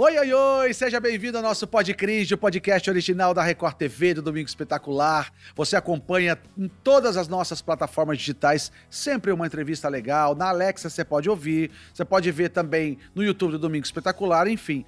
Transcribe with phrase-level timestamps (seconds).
[0.00, 0.74] Oi, oi, oi!
[0.74, 5.32] Seja bem-vindo ao nosso Podcringe, o podcast original da Record TV do Domingo Espetacular.
[5.56, 10.36] Você acompanha em todas as nossas plataformas digitais, sempre uma entrevista legal.
[10.36, 14.84] Na Alexa você pode ouvir, você pode ver também no YouTube do Domingo Espetacular, enfim.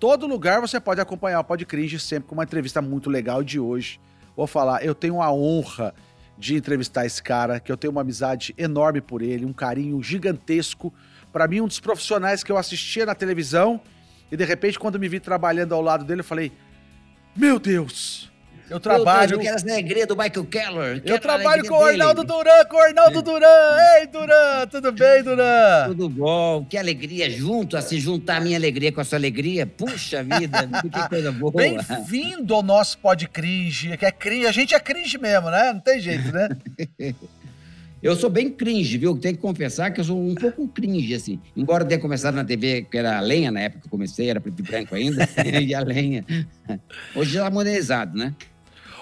[0.00, 4.00] Todo lugar você pode acompanhar o Podcringe sempre com uma entrevista muito legal de hoje.
[4.34, 5.94] Vou falar, eu tenho a honra
[6.38, 10.90] de entrevistar esse cara, que eu tenho uma amizade enorme por ele, um carinho gigantesco.
[11.30, 13.78] Para mim, um dos profissionais que eu assistia na televisão
[14.34, 16.50] e de repente, quando me vi trabalhando ao lado dele, eu falei:
[17.36, 18.32] Meu Deus!
[18.68, 19.28] Eu trabalho.
[19.28, 21.02] Deus, eu quero as do Michael Keller.
[21.04, 23.76] Eu trabalho com o Arnaldo Duran, com o Arnaldo Duran.
[24.00, 25.86] Ei, Duran, tudo bem, Duran?
[25.86, 26.66] Tudo bom.
[26.68, 29.66] Que alegria junto, a se juntar a minha alegria com a sua alegria.
[29.66, 31.52] Puxa vida, que coisa boa.
[31.52, 34.48] Bem-vindo ao nosso Pod Cringe, que é cringe.
[34.48, 35.72] A gente é cringe mesmo, né?
[35.72, 36.48] Não tem jeito, né?
[38.04, 39.16] Eu sou bem cringe, viu?
[39.16, 41.40] Tenho que confessar que eu sou um pouco cringe, assim.
[41.56, 44.38] Embora tenha começado na TV, que era a lenha na época que eu comecei, era
[44.38, 45.26] preto e branco ainda,
[45.58, 46.22] e a lenha.
[47.16, 48.34] Hoje é modernizado, né?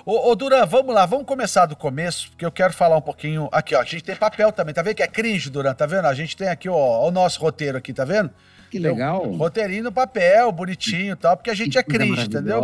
[0.07, 3.49] Ô, ô, Duran, vamos lá, vamos começar do começo, porque eu quero falar um pouquinho.
[3.51, 6.07] Aqui, ó, a gente tem papel também, tá vendo que é cringe, Duran, tá vendo?
[6.07, 8.31] A gente tem aqui, ó, o nosso roteiro aqui, tá vendo?
[8.71, 9.27] Que legal.
[9.27, 12.63] Um roteirinho no papel, bonitinho e tal, porque a gente que é cringe, entendeu?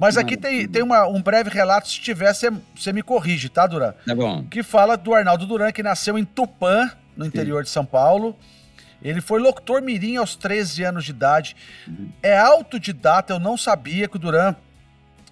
[0.00, 3.92] Mas aqui tem, tem uma, um breve relato, se tiver, você me corrige, tá, Duran?
[4.06, 4.44] Tá bom.
[4.44, 7.64] Que fala do Arnaldo Duran, que nasceu em Tupã, no interior Sim.
[7.64, 8.34] de São Paulo.
[9.02, 11.54] Ele foi locutor mirim aos 13 anos de idade.
[11.86, 12.10] Uhum.
[12.22, 14.54] É autodidata, eu não sabia que o Duran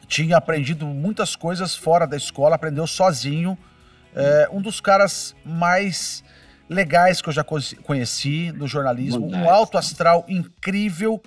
[0.07, 3.57] tinha aprendido muitas coisas fora da escola, aprendeu sozinho.
[4.15, 6.23] É, um dos caras mais
[6.69, 11.23] legais que eu já conheci no jornalismo, um alto astral incrível.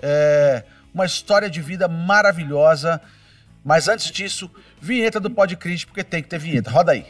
[0.00, 0.64] É,
[0.96, 3.02] uma história de vida maravilhosa.
[3.62, 6.70] Mas antes disso, vinheta do Pod Crítico, porque tem que ter vinheta.
[6.70, 7.04] Roda aí.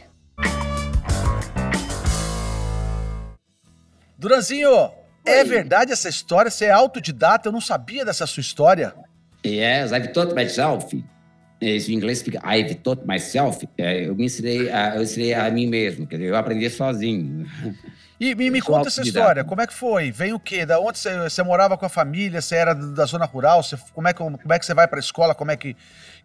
[4.17, 4.91] Duranzinho,
[5.23, 6.51] é verdade essa história?
[6.51, 7.47] Você é autodidata?
[7.47, 8.93] Eu não sabia dessa sua história.
[9.45, 11.01] Yes, I've taught myself.
[11.61, 13.65] Esse em inglês fica I've taught myself.
[13.77, 17.47] É, eu me ensinei a, eu ensinei a mim mesmo, quer dizer, eu aprendi sozinho.
[18.19, 20.11] E me, me conta essa história, como é que foi?
[20.11, 20.65] Vem o quê?
[20.65, 22.41] Da onde você, você morava com a família?
[22.41, 23.61] Você era da zona rural?
[23.61, 25.35] Você, como, é que, como é que você vai para a escola?
[25.35, 25.75] Como é que,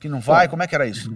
[0.00, 0.48] que não vai?
[0.48, 1.14] Como é que era isso?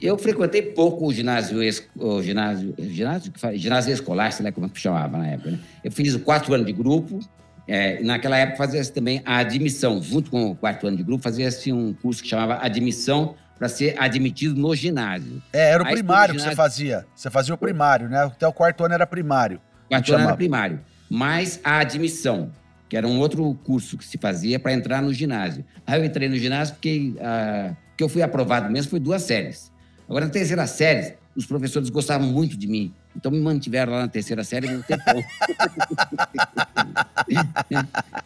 [0.00, 1.58] Eu frequentei pouco o ginásio,
[1.96, 5.52] o ginásio, ginásio, ginásio escolar, sei lá como é que chamava na época.
[5.52, 5.60] Né?
[5.82, 7.20] Eu fiz o quarto ano de grupo,
[7.68, 11.72] é, naquela época fazia-se também a admissão, junto com o quarto ano de grupo, fazia-se
[11.72, 15.40] um curso que chamava admissão para ser admitido no ginásio.
[15.52, 16.50] É, era o Aí, primário ginásio...
[16.50, 17.06] que você fazia.
[17.14, 18.24] Você fazia o primário, né?
[18.24, 19.60] Até o quarto ano era primário.
[19.94, 20.80] Ano era primário.
[21.08, 22.50] Mas a admissão,
[22.88, 25.64] que era um outro curso que se fazia para entrar no ginásio.
[25.86, 29.70] Aí eu entrei no ginásio porque uh, que eu fui aprovado mesmo foi duas séries.
[30.08, 32.92] Agora, na terceira série, os professores gostavam muito de mim.
[33.14, 35.02] Então me mantiveram lá na terceira série muito tempo.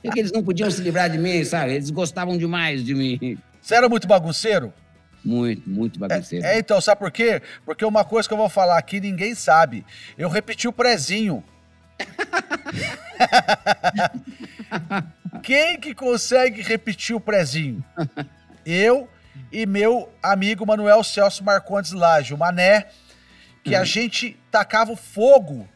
[0.02, 1.74] é que eles não podiam se livrar de mim, sabe?
[1.74, 3.38] Eles gostavam demais de mim.
[3.60, 4.72] Você era muito bagunceiro?
[5.24, 6.46] Muito, muito bagunceiro.
[6.46, 7.42] É, é, então, sabe por quê?
[7.64, 9.84] Porque uma coisa que eu vou falar aqui ninguém sabe.
[10.16, 11.42] Eu repeti o prezinho.
[15.42, 17.84] Quem que consegue repetir o prezinho?
[18.64, 19.08] Eu
[19.52, 22.86] e meu amigo Manuel Celso Marcondes Laje, o Mané,
[23.62, 23.84] que a uhum.
[23.84, 25.68] gente tacava fogo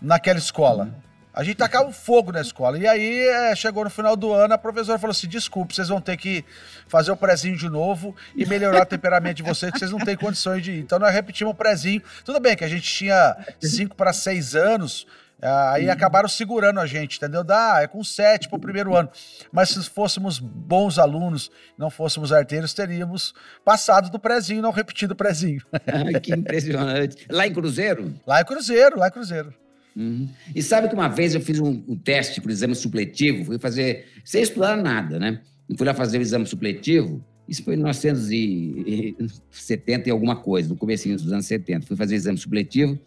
[0.00, 0.84] naquela escola.
[0.84, 1.04] Uhum.
[1.34, 2.78] A gente tacava fogo na escola.
[2.78, 6.00] E aí, é, chegou no final do ano, a professora falou assim: desculpe, vocês vão
[6.00, 6.44] ter que
[6.86, 10.16] fazer o prezinho de novo e melhorar o temperamento de vocês, que vocês não têm
[10.16, 10.78] condições de ir.
[10.78, 12.00] Então, nós repetimos o prezinho.
[12.24, 15.08] Tudo bem que a gente tinha 5 para 6 anos,
[15.44, 17.44] Aí acabaram segurando a gente, entendeu?
[17.44, 19.10] Dá, é com sete para o primeiro ano.
[19.52, 25.16] Mas se fôssemos bons alunos, não fôssemos arteiros, teríamos passado do prezinho, não repetido o
[25.16, 25.60] prezinho.
[26.22, 27.26] que impressionante.
[27.30, 28.14] Lá em Cruzeiro?
[28.26, 29.52] Lá em Cruzeiro, lá em Cruzeiro.
[29.94, 30.30] Uhum.
[30.54, 33.58] E sabe que uma vez eu fiz um, um teste para o exame supletivo, fui
[33.58, 35.42] fazer, sem estudar nada, né?
[35.68, 40.76] Eu fui lá fazer o exame supletivo, isso foi em 1970 e alguma coisa, no
[40.76, 41.86] começo dos anos 70.
[41.86, 42.98] Fui fazer o exame supletivo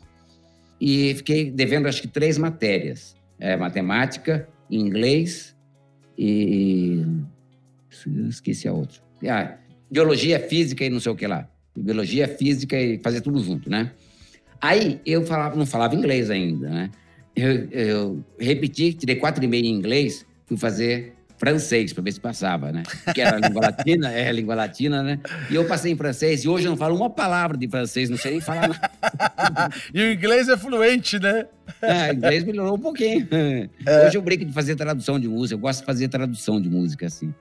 [0.79, 3.15] e fiquei devendo, acho que, três matérias.
[3.39, 5.55] É, matemática, inglês
[6.17, 7.05] e...
[8.29, 9.01] Esqueci a outra.
[9.27, 9.57] Ah,
[9.89, 11.49] biologia, física e não sei o que lá.
[11.75, 13.91] Biologia, física e fazer tudo junto, né?
[14.61, 16.91] Aí eu falava, não falava inglês ainda, né?
[17.35, 22.19] Eu, eu repeti, tirei quatro e meio em inglês, fui fazer francês para ver se
[22.19, 22.83] passava, né?
[23.13, 25.19] Que era a língua latina, é a língua latina, né?
[25.49, 28.17] E eu passei em francês e hoje eu não falo uma palavra de francês, não
[28.17, 29.71] sei nem falar nada.
[29.93, 31.45] e o inglês é fluente, né?
[31.81, 33.27] É, o inglês melhorou um pouquinho.
[33.85, 34.07] É.
[34.07, 37.05] Hoje eu brinco de fazer tradução de música, eu gosto de fazer tradução de música,
[37.05, 37.33] assim.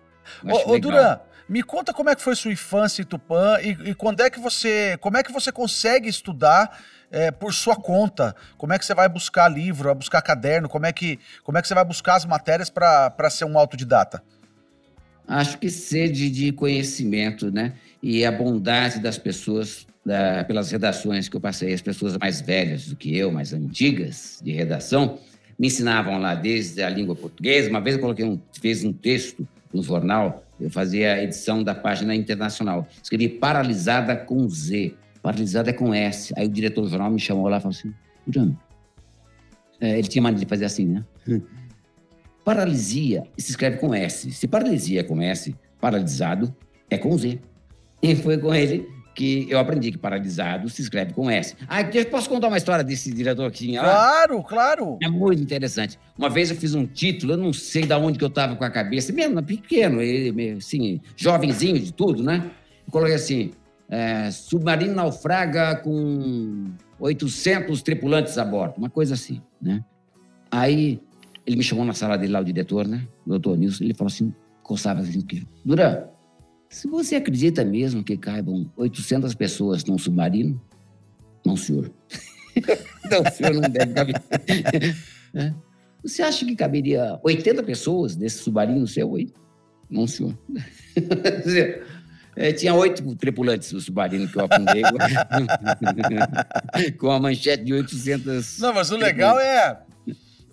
[0.45, 1.19] Ô, ô Duran,
[1.49, 4.39] me conta como é que foi sua infância em Tupã e, e quando é que
[4.39, 6.79] você, como é que você consegue estudar
[7.11, 8.35] é, por sua conta?
[8.57, 10.69] Como é que você vai buscar livro, vai buscar caderno?
[10.69, 14.23] Como é que, como é que você vai buscar as matérias para ser um autodidata?
[15.27, 17.73] Acho que sede de conhecimento, né?
[18.03, 22.87] E a bondade das pessoas, da, pelas redações que eu passei, as pessoas mais velhas
[22.87, 25.19] do que eu, mais antigas de redação,
[25.59, 27.69] me ensinavam lá desde a língua portuguesa.
[27.69, 31.75] Uma vez eu coloquei um, fez um texto no jornal, eu fazia a edição da
[31.75, 32.87] página internacional.
[33.03, 34.95] Escrevi paralisada com Z,
[35.27, 36.33] paralisada com S.
[36.37, 37.93] Aí o diretor do jornal me chamou lá e falou assim:
[38.29, 38.57] Urano.
[39.81, 41.05] É, ele tinha mania de fazer assim, né?
[42.45, 44.31] Paralisia se escreve com S.
[44.31, 46.55] Se paralisia é com S, paralisado
[46.89, 47.41] é com Z.
[48.01, 51.57] E foi com ele que eu aprendi que paralisado se escreve com S.
[51.67, 53.89] Ah, eu posso contar uma história desse diretor que tinha lá?
[53.89, 54.99] Claro, claro.
[55.03, 55.99] É muito interessante.
[56.17, 58.63] Uma vez eu fiz um título, eu não sei de onde que eu estava com
[58.63, 59.99] a cabeça, mesmo pequeno,
[60.57, 62.49] assim, jovenzinho de tudo, né?
[62.87, 63.51] Eu coloquei assim,
[63.89, 69.85] é, submarino naufraga com 800 tripulantes a bordo, uma coisa assim, né?
[70.51, 71.01] Aí
[71.47, 73.07] ele me chamou na sala dele lá, o diretor, né?
[73.25, 75.25] O doutor Nilson, ele falou assim, coçava assim,
[75.65, 76.05] Duran,
[76.69, 80.61] se você acredita mesmo que caibam 800 pessoas num submarino,
[81.45, 81.93] não, senhor.
[83.09, 84.17] não, senhor, não deve caber.
[85.35, 85.55] é.
[86.03, 89.33] Você acha que caberia 80 pessoas nesse submarino seu aí?
[89.89, 90.37] Não, senhor.
[92.37, 94.83] É, tinha oito tripulantes do submarino que eu afundei
[96.99, 98.59] com a manchete de 800.
[98.59, 99.79] Não, mas o legal é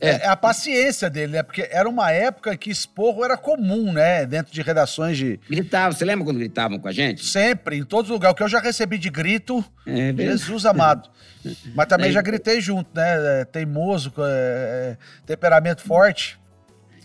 [0.04, 0.24] é.
[0.24, 0.28] é.
[0.28, 1.44] a paciência dele, né?
[1.44, 4.26] Porque era uma época que esporro era comum, né?
[4.26, 5.40] Dentro de redações de.
[5.50, 7.26] Gritavam, você lembra quando gritavam com a gente?
[7.26, 8.34] Sempre, em todos os lugares.
[8.34, 11.10] O que eu já recebi de grito, é, Jesus amado.
[11.74, 12.12] Mas também é.
[12.12, 13.42] já gritei junto, né?
[13.42, 16.38] É, teimoso, é, temperamento forte.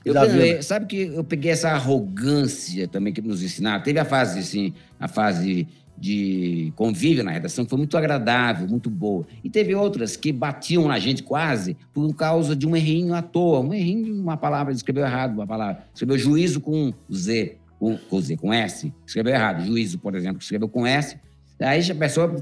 [0.04, 3.82] Eu, eu, sabe que eu peguei essa arrogância também que nos ensinaram.
[3.82, 5.66] Teve a fase, assim, a fase
[6.00, 9.26] de convívio na redação que foi muito agradável, muito boa.
[9.42, 13.60] E teve outras que batiam na gente quase por causa de um errinho à toa.
[13.60, 15.84] Um errinho, uma palavra, escreveu errado uma palavra.
[15.92, 18.92] Escreveu juízo com Z, com, com Z, com S.
[19.06, 19.64] Escreveu errado.
[19.66, 21.18] Juízo, por exemplo, escreveu com S.
[21.60, 22.32] Aí a pessoa,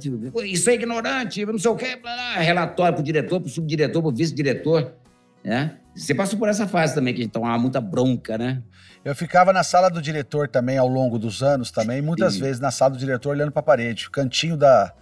[0.44, 1.98] isso é ignorante, não sei o quê,
[2.36, 4.92] relatório para o diretor, para o subdiretor, para o vice-diretor.
[5.46, 5.76] Né?
[5.94, 8.60] Você passou por essa fase também, que a gente tomava muita bronca, né?
[9.04, 12.40] Eu ficava na sala do diretor também ao longo dos anos também, muitas Sim.
[12.40, 14.93] vezes na sala do diretor olhando para a parede, cantinho da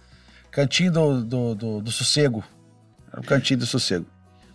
[0.51, 2.43] cantinho do, do, do, do sossego,
[3.17, 4.05] o cantinho do sossego.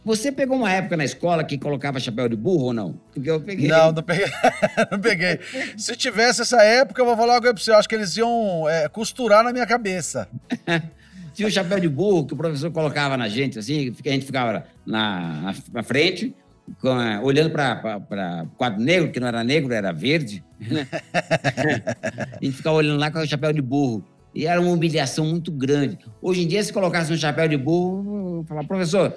[0.05, 2.93] Você pegou uma época na escola que colocava chapéu de burro ou não?
[3.13, 3.69] Porque eu peguei.
[3.69, 4.27] Não, não peguei.
[4.93, 5.41] não peguei.
[5.77, 7.73] Se tivesse essa época, eu vou falar algo para você.
[7.73, 10.29] Eu acho que eles iam é, costurar na minha cabeça.
[11.33, 14.65] Tinha o chapéu de burro que o professor colocava na gente, assim, a gente ficava
[14.87, 16.35] na, na, frente,
[16.81, 16.89] com,
[17.23, 17.99] olhando para
[18.45, 20.45] o quadro negro, que não era negro, era verde.
[20.61, 20.87] Né?
[22.41, 24.05] a gente ficava olhando lá com o chapéu de burro.
[24.35, 25.99] E era uma humilhação muito grande.
[26.23, 29.13] Hoje em dia, se colocasse um chapéu de burro, falar, professor,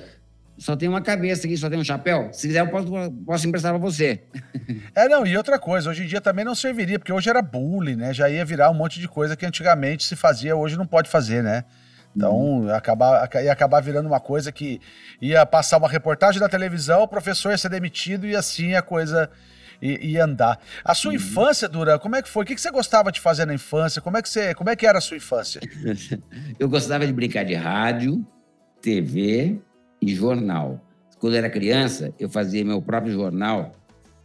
[0.57, 2.29] só tem uma cabeça aqui, só tem um chapéu.
[2.31, 4.23] Se quiser, eu posso, posso emprestar para você.
[4.95, 7.95] É, não, e outra coisa, hoje em dia também não serviria, porque hoje era bullying,
[7.95, 8.13] né?
[8.13, 11.41] Já ia virar um monte de coisa que antigamente se fazia, hoje não pode fazer,
[11.41, 11.65] né?
[12.15, 12.73] Então, uhum.
[12.73, 14.79] acabar, ia acabar virando uma coisa que
[15.21, 19.29] ia passar uma reportagem da televisão, o professor ia ser demitido e assim a coisa
[19.81, 20.59] ia, andar.
[20.83, 21.15] A sua uhum.
[21.15, 22.43] infância, Duran, como é que foi?
[22.43, 24.01] O que você gostava de fazer na infância?
[24.01, 25.59] Como é que, você, como é que era a sua infância?
[26.59, 28.25] eu gostava de brincar de rádio,
[28.81, 29.59] TV
[30.01, 30.79] e jornal.
[31.19, 33.73] Quando eu era criança, eu fazia meu próprio jornal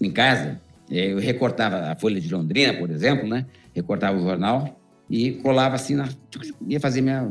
[0.00, 0.60] em casa.
[0.90, 3.46] Eu recortava a Folha de Londrina, por exemplo, né?
[3.74, 6.08] Recortava o jornal e colava assim, na...
[6.66, 7.22] ia fazer minha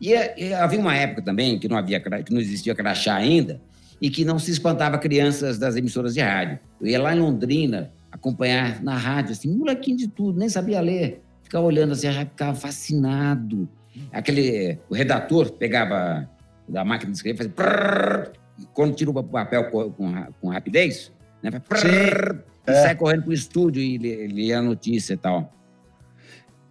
[0.00, 3.60] e, e, havia uma época também que não, havia, que não existia crachá ainda
[4.00, 6.58] e que não se espantava crianças das emissoras de rádio.
[6.80, 11.22] Eu ia lá em Londrina acompanhar na rádio, assim, molequinho de tudo, nem sabia ler.
[11.42, 13.68] Ficava olhando assim, ficava fascinado.
[14.12, 16.28] Aquele, o redator pegava
[16.68, 18.32] da máquina de escrever, fazia prrr,
[18.72, 22.82] quando tira o papel com, com, com rapidez, né, prrr, e é.
[22.82, 25.52] sai correndo para o estúdio e lia a notícia e tal.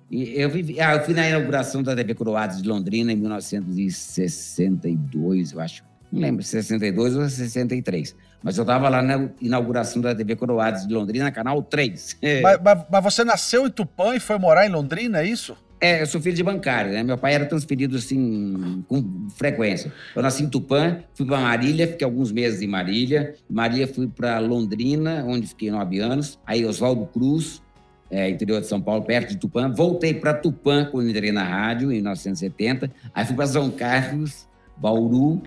[0.10, 5.52] E eu, vivi, ah, eu fui na inauguração da TV Croados de Londrina em 1962,
[5.52, 5.84] eu acho.
[6.12, 8.16] Não lembro, 62 ou 63.
[8.42, 12.18] Mas eu estava lá na inauguração da TV Croados de Londrina, canal 3.
[12.42, 15.56] Mas, mas, mas, você nasceu em Tupã e foi morar em Londrina, é isso?
[15.82, 17.02] É, eu sou filho de bancário, né?
[17.04, 19.94] Meu pai era transferido, assim, com frequência.
[20.14, 23.34] Eu nasci em Tupã, fui para Marília, fiquei alguns meses em Marília.
[23.50, 26.38] Marília fui para Londrina, onde fiquei nove anos.
[26.46, 27.62] Aí Oswaldo Cruz,
[28.10, 29.72] é, interior de São Paulo, perto de Tupã.
[29.72, 32.92] Voltei para Tupã quando entrei na rádio, em 1970.
[33.14, 35.42] Aí fui para São Carlos, Bauru,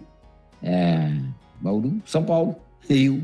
[0.62, 1.10] é,
[1.60, 2.56] Bauru, São Paulo.
[2.88, 3.22] Rio,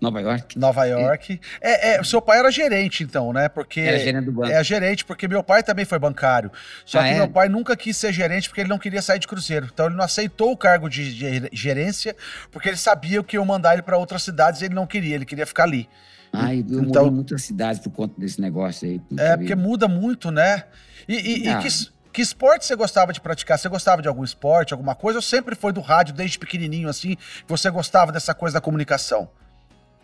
[0.00, 0.58] Nova York.
[0.58, 1.40] Nova York.
[1.60, 3.48] É, é, o seu pai era gerente, então, né?
[3.48, 4.52] Porque Era gerente do banco.
[4.52, 6.50] é gerente, porque meu pai também foi bancário.
[6.84, 7.14] Só Ah, que é?
[7.14, 9.68] meu pai nunca quis ser gerente porque ele não queria sair de cruzeiro.
[9.72, 12.14] Então ele não aceitou o cargo de ge- gerência
[12.50, 15.24] porque ele sabia que iam mandar ele para outras cidades e ele não queria, ele
[15.24, 15.88] queria ficar ali.
[16.32, 19.00] Ai, eu Então- muitas cidades por conta desse negócio aí.
[19.18, 19.38] É, vida.
[19.38, 20.64] porque muda muito, né?
[21.08, 21.58] E, e- e Ah.
[21.58, 23.58] que, es- que esporte você gostava de praticar?
[23.58, 25.18] Você gostava de algum esporte, alguma coisa?
[25.18, 27.16] Ou sempre foi do rádio desde pequenininho, assim?
[27.46, 29.28] Você gostava dessa coisa da comunicação?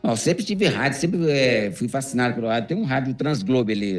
[0.03, 2.69] Não, sempre tive rádio, sempre é, fui fascinado pelo rádio.
[2.69, 3.99] Tem um rádio Transglobe ali.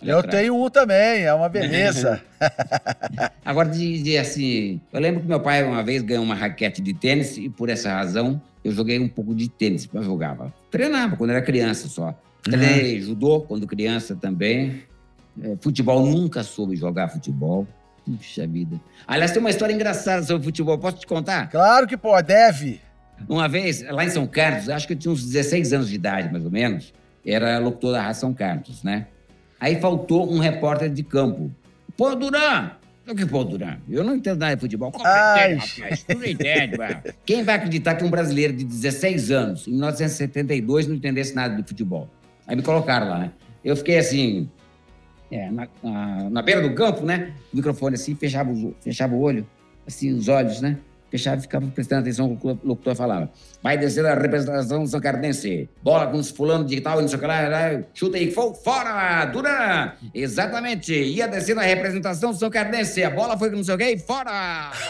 [0.00, 0.40] ali Eu atrás.
[0.40, 2.20] tenho um também, é uma beleza.
[3.44, 6.92] Agora, de, de, assim, eu lembro que meu pai uma vez ganhou uma raquete de
[6.92, 10.52] tênis e por essa razão eu joguei um pouco de tênis, eu jogava.
[10.70, 12.18] Treinava quando era criança só.
[12.42, 14.82] Treinei judô quando criança também.
[15.40, 17.66] É, futebol, nunca soube jogar futebol.
[18.04, 18.78] Puxa vida.
[19.06, 21.48] Aliás, tem uma história engraçada sobre futebol, posso te contar?
[21.48, 22.80] claro que pode, deve.
[23.28, 26.30] Uma vez, lá em São Carlos, acho que eu tinha uns 16 anos de idade,
[26.32, 26.92] mais ou menos,
[27.24, 29.06] era locutor da Rádio São Carlos, né?
[29.58, 31.50] Aí faltou um repórter de campo.
[31.96, 32.70] Pô, Duran!
[33.06, 33.76] O que pô, Duran?
[33.88, 34.90] Eu não entendo nada de futebol.
[34.90, 35.54] Como Ai.
[35.54, 36.04] entende, rapaz?
[36.04, 37.02] Tu não entende, mano.
[37.24, 41.62] Quem vai acreditar que um brasileiro de 16 anos, em 1972, não entendesse nada de
[41.68, 42.08] futebol?
[42.46, 43.32] Aí me colocaram lá, né?
[43.62, 44.48] Eu fiquei assim,
[45.30, 47.32] é, na, na, na beira do campo, né?
[47.52, 49.46] O microfone assim, fechava, os- fechava o olho,
[49.86, 50.78] assim, os olhos, né?
[51.14, 53.30] E ficava prestando atenção no que o locutor falava.
[53.62, 55.68] Vai descer a representação São Cardense.
[55.82, 57.82] Bola com os fulano de tal, não sei o que lá.
[57.94, 59.92] Chuta aí, fo- fora, Duran!
[60.12, 63.04] Exatamente, ia descer a representação São Cardense.
[63.04, 64.72] A bola foi com não sei o que, e fora!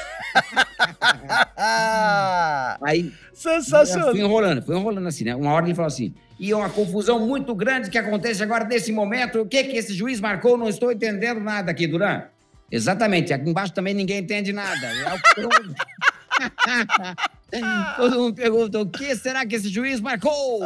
[2.82, 4.10] Aí sensacional.
[4.10, 5.34] Fui enrolando, fui enrolando assim, né?
[5.36, 8.92] Uma hora ele falou assim: e é uma confusão muito grande que acontece agora nesse
[8.92, 9.40] momento.
[9.42, 10.56] O que que esse juiz marcou?
[10.56, 12.22] Não estou entendendo nada aqui, Duran.
[12.70, 14.86] Exatamente, aqui embaixo também ninguém entende nada.
[14.86, 16.13] É o.
[17.96, 20.60] Todo mundo pergunta: o que será que esse juiz marcou?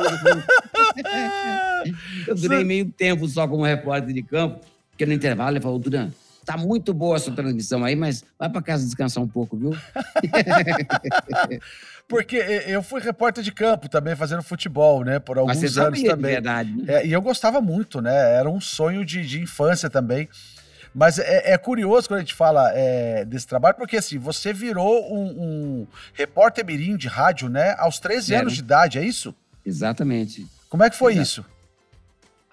[2.26, 4.60] Eu durei meio tempo só como repórter de campo,
[4.90, 6.10] porque no intervalo ele falou: Duran,
[6.44, 9.76] tá muito boa essa transmissão aí, mas vai para casa descansar um pouco, viu?
[12.08, 15.18] Porque eu fui repórter de campo também, fazendo futebol, né?
[15.18, 16.32] Por alguns Mas você anos sabia de também.
[16.32, 16.84] verdade, né?
[16.86, 18.34] É, e eu gostava muito, né?
[18.34, 20.26] Era um sonho de, de infância também.
[20.94, 25.12] Mas é, é curioso quando a gente fala é, desse trabalho, porque assim, você virou
[25.12, 27.74] um, um repórter mirim de rádio, né?
[27.78, 28.42] Aos 13 Era.
[28.42, 29.34] anos de idade, é isso?
[29.64, 30.46] Exatamente.
[30.68, 31.22] Como é que foi Exato.
[31.22, 31.44] isso?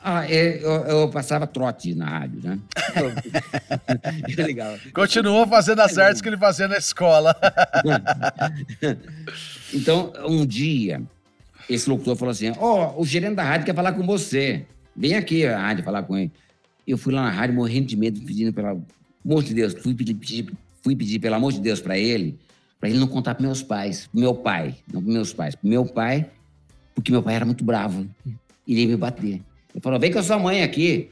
[0.07, 2.59] Ah, é, eu, eu passava trote na rádio, né?
[2.95, 4.77] Eu ligava.
[4.93, 7.35] Continuou fazendo as artes que ele fazia na escola.
[9.73, 11.01] Então, um dia,
[11.69, 14.65] esse locutor falou assim: Ó, o gerente da rádio quer falar com você.
[14.95, 16.31] Vem aqui a rádio falar com ele.
[16.87, 18.83] Eu fui lá na rádio morrendo de medo, pedindo pelo
[19.25, 20.51] amor de Deus, fui pedir,
[20.83, 22.37] fui pedir pelo amor de Deus para ele,
[22.79, 25.67] para ele não contar para meus pais, pro meu pai, não para meus pais, pro
[25.67, 26.29] meu pai,
[26.93, 28.07] porque meu pai era muito bravo,
[28.67, 29.41] iria me bater.
[29.73, 31.09] Ele falou: vem com a sua mãe aqui.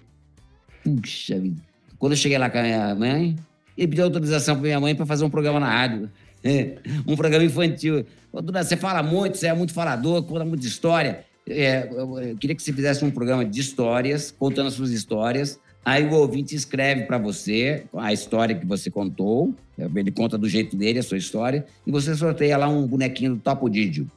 [0.84, 1.62] Puxa vida.
[1.98, 3.36] Quando eu cheguei lá com a minha mãe,
[3.78, 6.10] ele pediu autorização para minha mãe para fazer um programa na rádio.
[7.08, 8.06] um programa infantil.
[8.34, 11.26] Duda, você fala muito, você é muito falador, conta muita história.
[11.48, 15.60] É, eu, eu queria que você fizesse um programa de histórias, contando as suas histórias.
[15.86, 20.76] Aí o ouvinte escreve para você a história que você contou, ele conta do jeito
[20.78, 24.10] dele a sua história, e você sorteia lá um bonequinho do Topo Didio.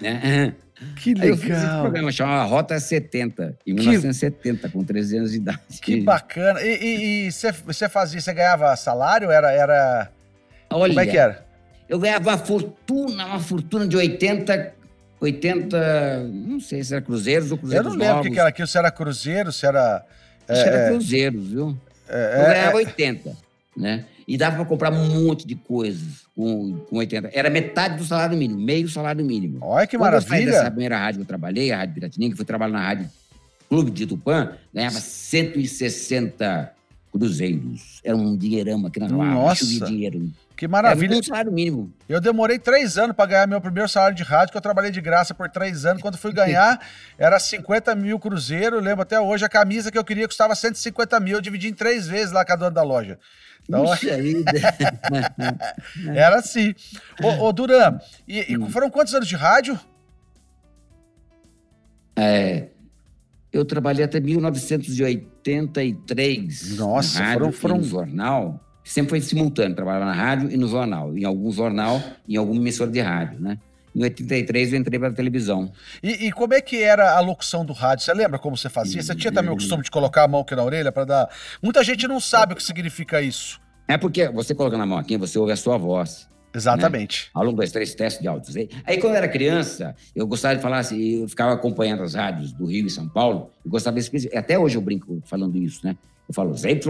[0.00, 0.54] Né?
[1.02, 1.80] Que Aí eu esse legal.
[1.84, 5.58] programa, chamava Rota 70, em Que- 1970, com 13 anos de idade.
[5.80, 6.60] Que bacana.
[6.62, 9.30] E- você fazia, você ganhava salário?
[9.30, 10.12] Era, era.
[10.68, 11.46] Olha, Como é que era?
[11.88, 14.74] Eu ganhava uma fortuna, uma fortuna de 80,
[15.18, 18.50] 80, não sei se era cruzeiros ou Eu cruzeiros não lembro o que, que era
[18.50, 20.04] aquilo, se era cruzeiro, se era.
[20.46, 21.76] Que é, era é, cruzeiros, viu?
[22.08, 23.36] é, Eu ganhava 80,
[23.76, 24.04] né?
[24.28, 27.30] E dava para comprar um monte de coisas com, com 80.
[27.32, 29.58] Era metade do salário mínimo, meio salário mínimo.
[29.60, 30.70] Olha que Quando eu saí dessa maravilha.
[30.70, 33.08] primeira rádio que eu trabalhei, a Rádio Piratininga, que fui trabalhar na Rádio
[33.68, 36.72] Clube de Tupã, ganhava 160
[37.12, 38.00] cruzeiros.
[38.04, 39.08] Era um dinheirama aqui na.
[39.08, 39.64] Nossa.
[39.64, 40.30] chovia dinheiro.
[40.56, 41.12] Que maravilha.
[41.12, 41.92] Era um salário mínimo.
[42.08, 45.02] Eu demorei três anos para ganhar meu primeiro salário de rádio, que eu trabalhei de
[45.02, 46.00] graça por três anos.
[46.00, 46.80] Quando fui ganhar,
[47.18, 48.80] era 50 mil cruzeiro.
[48.80, 51.36] Lembro até hoje, a camisa que eu queria custava 150 mil.
[51.36, 53.18] Eu dividi em três vezes lá com a dona da loja.
[53.68, 53.84] Então,
[56.14, 56.74] era assim.
[57.22, 58.70] Ô, ô Duran, e, e Hum.
[58.70, 59.78] foram quantos anos de rádio?
[62.18, 62.68] É,
[63.52, 66.76] eu trabalhei até 1983.
[66.78, 68.62] Nossa, rádio foram- foram- jornal.
[68.86, 71.12] Sempre foi simultâneo, trabalhava na rádio e no jornal.
[71.18, 73.58] Em algum jornal, em alguma emissora de rádio, né?
[73.92, 75.72] Em 83 eu entrei para a televisão.
[76.00, 78.04] E, e como é que era a locução do rádio?
[78.04, 79.02] Você lembra como você fazia?
[79.02, 81.30] Você tinha também o costume de colocar a mão aqui na orelha para dar.
[81.60, 83.60] Muita gente não sabe o que significa isso.
[83.88, 86.28] É porque você colocando a mão aqui, você ouve a sua voz.
[86.54, 87.28] Exatamente.
[87.34, 87.42] Né?
[87.42, 88.54] Um, dois, três, testes de áudios.
[88.84, 92.52] Aí, quando eu era criança, eu gostava de falar assim, eu ficava acompanhando as rádios
[92.52, 95.96] do Rio e São Paulo, eu gostava de até hoje eu brinco falando isso, né?
[96.28, 96.80] Eu falo ZYJ,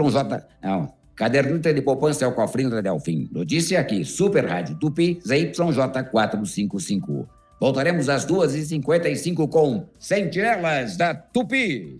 [0.61, 3.27] não, caderneta de poupança é o cofrinho da Delfim.
[3.31, 7.25] Notícia aqui, Super Rádio Tupi, ZYJ455.
[7.59, 11.99] Voltaremos às 2h55 com Sentinelas da Tupi.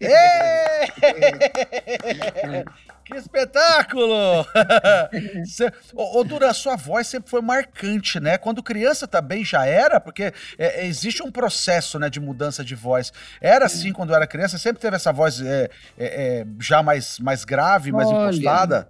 [3.08, 4.46] que espetáculo!
[5.94, 8.38] ô, Dura, a sua voz sempre foi marcante, né?
[8.38, 13.12] Quando criança também já era, porque é, existe um processo né, de mudança de voz.
[13.40, 14.58] Era assim quando era criança?
[14.58, 18.88] Sempre teve essa voz é, é, é já mais, mais grave, mais Olha, impostada?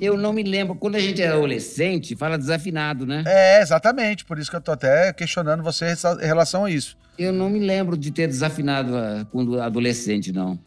[0.00, 0.76] Eu não me lembro.
[0.76, 3.24] Quando a gente é adolescente, fala desafinado, né?
[3.26, 4.24] É, exatamente.
[4.24, 6.96] Por isso que eu tô até questionando você em relação a isso.
[7.18, 10.58] Eu não me lembro de ter desafinado ah, quando adolescente, não.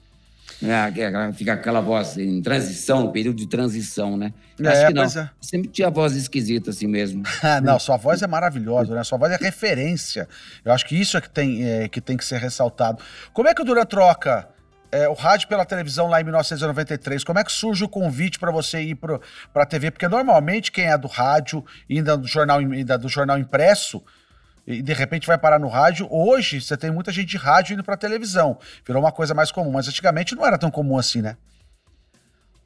[0.64, 4.34] É, fica aquela voz em transição, período de transição, né?
[4.60, 5.04] É, Acho que não.
[5.04, 5.30] É.
[5.42, 7.24] Sempre tinha voz esquisita assim mesmo.
[7.44, 9.04] Ah, não, sua voz é maravilhosa, né?
[9.04, 10.28] Sua voz é referência.
[10.64, 13.02] Eu acho que isso é que tem, é, que, tem que ser ressaltado.
[13.34, 14.48] Como é que o Duran troca
[14.92, 17.24] é, o rádio pela televisão lá em 1993.
[17.24, 19.20] Como é que surge o convite para você ir para
[19.56, 19.90] a TV?
[19.90, 24.04] Porque normalmente quem é do rádio e ainda do jornal, ainda do jornal impresso
[24.66, 26.08] e de repente vai parar no rádio.
[26.10, 28.58] Hoje você tem muita gente de rádio indo para televisão.
[28.86, 31.38] Virou uma coisa mais comum, mas antigamente não era tão comum assim, né?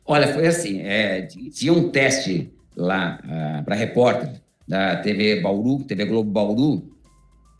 [0.05, 0.81] Olha, foi assim.
[0.81, 6.95] É, tinha um teste lá uh, ah, para repórter da TV Bauru, TV Globo Bauru,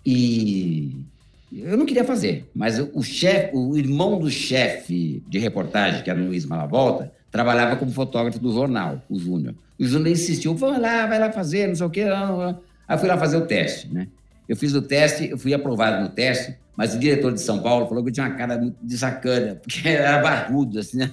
[0.05, 1.05] e
[1.51, 6.19] eu não queria fazer, mas o chefe, o irmão do chefe de reportagem, que era
[6.19, 9.55] o Luiz Malavolta, trabalhava como fotógrafo do jornal, o Júnior.
[9.79, 12.05] O Júnior insistiu, vai lá, vai lá fazer, não sei o quê.
[12.05, 12.59] Não, não.
[12.87, 14.07] Aí fui lá fazer o teste, né?
[14.47, 17.87] Eu fiz o teste, eu fui aprovado no teste, mas o diretor de São Paulo
[17.87, 21.11] falou que eu tinha uma cara muito de sacana, porque era barbudo, assim, né?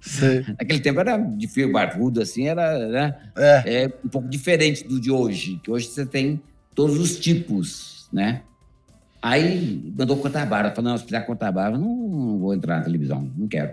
[0.00, 0.44] Sim.
[0.58, 3.16] Naquele tempo era de fio barbudo, assim, era né?
[3.36, 3.84] é.
[3.84, 6.40] é um pouco diferente do de hoje, que hoje você tem
[6.74, 8.42] todos os tipos, né?
[9.22, 10.70] Aí mandou cortar a barba.
[10.74, 13.72] Falou, não, se precisar cortar a barba, não, não vou entrar na televisão, não quero.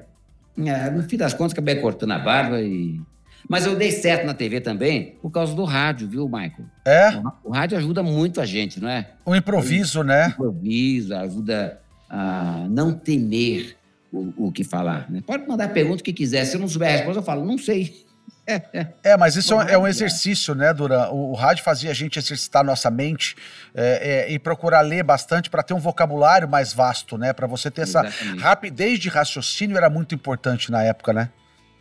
[0.57, 3.01] É, no fim das contas, acabei cortando a barba e...
[3.49, 6.65] Mas eu dei certo na TV também por causa do rádio, viu, Michael?
[6.85, 7.09] É?
[7.43, 9.09] O, rádio ajuda muito a gente, não é?
[9.25, 10.27] O improviso, o, né?
[10.27, 11.79] O improviso, ajuda
[12.09, 13.75] a não temer
[14.11, 15.09] o, o que falar.
[15.09, 15.21] Né?
[15.25, 16.45] Pode mandar pergunta o que quiser.
[16.45, 18.05] Se eu não souber a resposta, eu falo, não sei.
[19.03, 21.09] É, mas isso é, é um exercício, né, Duran?
[21.09, 23.35] O, o, rádio fazia a gente exercitar nossa mente
[23.73, 27.33] é, é, e procurar ler bastante para ter um vocabulário mais vasto, né?
[27.33, 28.37] Para você ter Exatamente.
[28.37, 31.29] essa rapidez de raciocínio era muito importante na época, né?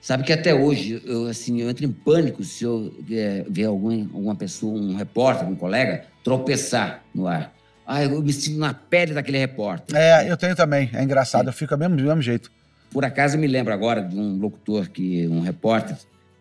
[0.01, 4.03] Sabe que até hoje eu assim eu entro em pânico se eu é, ver algum,
[4.15, 7.53] alguma pessoa, um repórter, um colega tropeçar no ar.
[7.87, 9.97] Ah, eu me sinto na pele daquele repórter.
[9.97, 10.89] É, eu tenho também.
[10.93, 11.49] É engraçado.
[11.49, 12.51] Eu fico do mesmo, do mesmo jeito.
[12.91, 15.97] Por acaso eu me lembro agora de um locutor que um repórter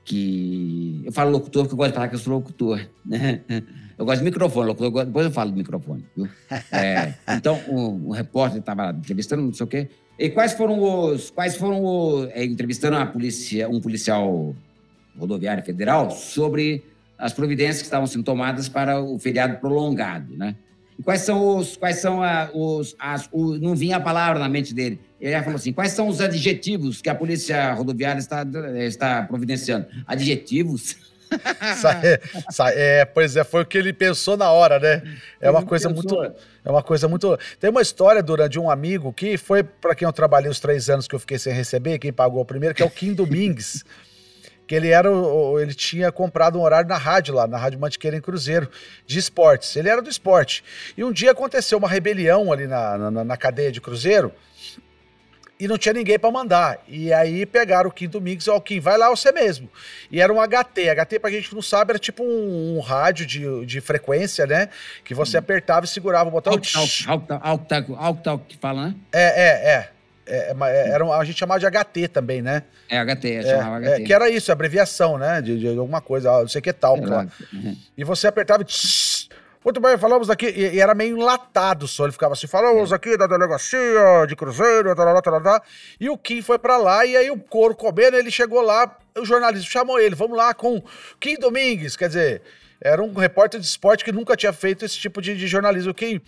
[0.06, 1.02] que.
[1.06, 3.42] Eu falo locutor porque eu gosto de falar que eu sou locutor, né?
[3.98, 6.30] Eu gosto de microfone, locutor, depois eu falo do microfone, viu?
[6.72, 9.90] É, então, o, o repórter estava entrevistando, não sei o quê.
[10.20, 11.32] E quais foram os.
[11.32, 12.30] Quais foram os.
[12.32, 14.54] É, entrevistando a polícia, um policial
[15.18, 16.84] rodoviário federal sobre
[17.18, 20.56] as providências que estavam sendo tomadas para o feriado prolongado, né?
[20.98, 21.78] E quais são os.
[21.78, 22.98] Quais são a, os.
[23.00, 25.00] As, o, não vinha a palavra na mente dele.
[25.22, 28.46] Ele falou assim: quais são os adjetivos que a polícia rodoviária está,
[28.86, 29.88] está providenciando?
[30.06, 31.09] Adjetivos?
[32.76, 35.02] é, pois é, foi o que ele pensou na hora, né?
[35.40, 36.16] É uma coisa muito.
[36.66, 37.38] É uma coisa muito.
[37.60, 40.90] Tem uma história, Dura, de um amigo que foi para quem eu trabalhei os três
[40.90, 43.84] anos que eu fiquei sem receber, quem pagou o primeiro, que é o Kim Domingues.
[44.70, 45.10] que ele era
[45.60, 48.70] ele tinha comprado um horário na rádio lá, na Rádio Mantiqueira em Cruzeiro,
[49.04, 49.76] de esportes.
[49.76, 50.64] Ele era do esporte.
[50.96, 54.32] E um dia aconteceu uma rebelião ali na, na, na cadeia de Cruzeiro
[55.60, 56.80] e não tinha ninguém para mandar.
[56.88, 59.70] E aí pegaram o Kim Domingos, ó, Kim, vai lá você mesmo.
[60.10, 60.90] E era um HT.
[60.90, 64.70] HT, pra gente que não sabe, era tipo um, um rádio de, de frequência, né?
[65.04, 65.40] Que você hum.
[65.40, 66.54] apertava e segurava o botão.
[66.54, 68.96] Alto que fala, né?
[69.12, 69.90] É, é, é.
[70.32, 72.64] É, é, é era, a gente chamava de HT também, né?
[72.88, 73.90] É, HT, é, chamava HT.
[73.90, 75.42] É, que era isso, abreviação, né?
[75.42, 76.98] De, de alguma coisa, não sei o que tal.
[76.98, 77.76] Uhum.
[77.98, 78.66] E você apertava e
[79.64, 83.18] muito bem, falamos aqui, e, e, era meio enlatado só, ele ficava assim, falamos aqui
[83.18, 85.62] da delegacia de Cruzeiro, tarará, tarará,
[86.00, 89.26] e o Kim foi para lá, e aí o couro comendo, ele chegou lá, o
[89.26, 90.82] jornalista chamou ele, vamos lá com
[91.20, 92.42] Kim Domingues, quer dizer,
[92.82, 95.94] era um repórter de esporte que nunca tinha feito esse tipo de, de jornalismo.
[95.94, 96.22] Kim,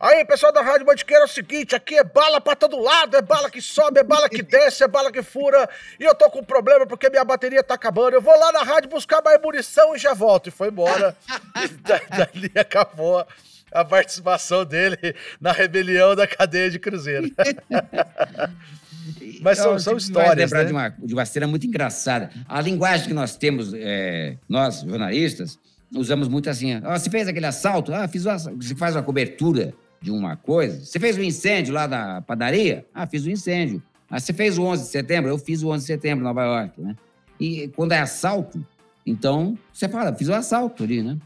[0.00, 3.20] Aí, pessoal da Rádio Mantiqueira, é o seguinte, aqui é bala pra todo lado, é
[3.20, 5.68] bala que sobe, é bala que desce, é bala que fura,
[6.00, 8.62] e eu tô com um problema porque minha bateria tá acabando, eu vou lá na
[8.62, 10.46] rádio buscar mais munição e já volto.
[10.46, 11.14] E foi embora.
[11.54, 13.26] e dali acabou
[13.70, 14.96] a participação dele
[15.38, 17.30] na rebelião da cadeia de Cruzeiro.
[19.42, 20.64] Mas são, são histórias, lembrar né?
[20.64, 22.30] de, uma, de uma cena muito engraçada.
[22.48, 25.58] A linguagem que nós temos, é, nós, jornalistas,
[25.94, 26.80] usamos muito assim.
[26.82, 27.92] Ah, você fez aquele assalto?
[27.92, 28.24] Ah, fiz.
[28.24, 30.84] Você faz uma cobertura de uma coisa.
[30.84, 32.86] Você fez o um incêndio lá da padaria?
[32.94, 33.82] Ah, fiz o um incêndio.
[34.10, 35.30] Ah, você fez o 11 de setembro?
[35.30, 36.96] Eu fiz o 11 de setembro em Nova York, né?
[37.38, 38.64] E quando é assalto,
[39.06, 41.18] então você fala, fiz o um assalto ali, né?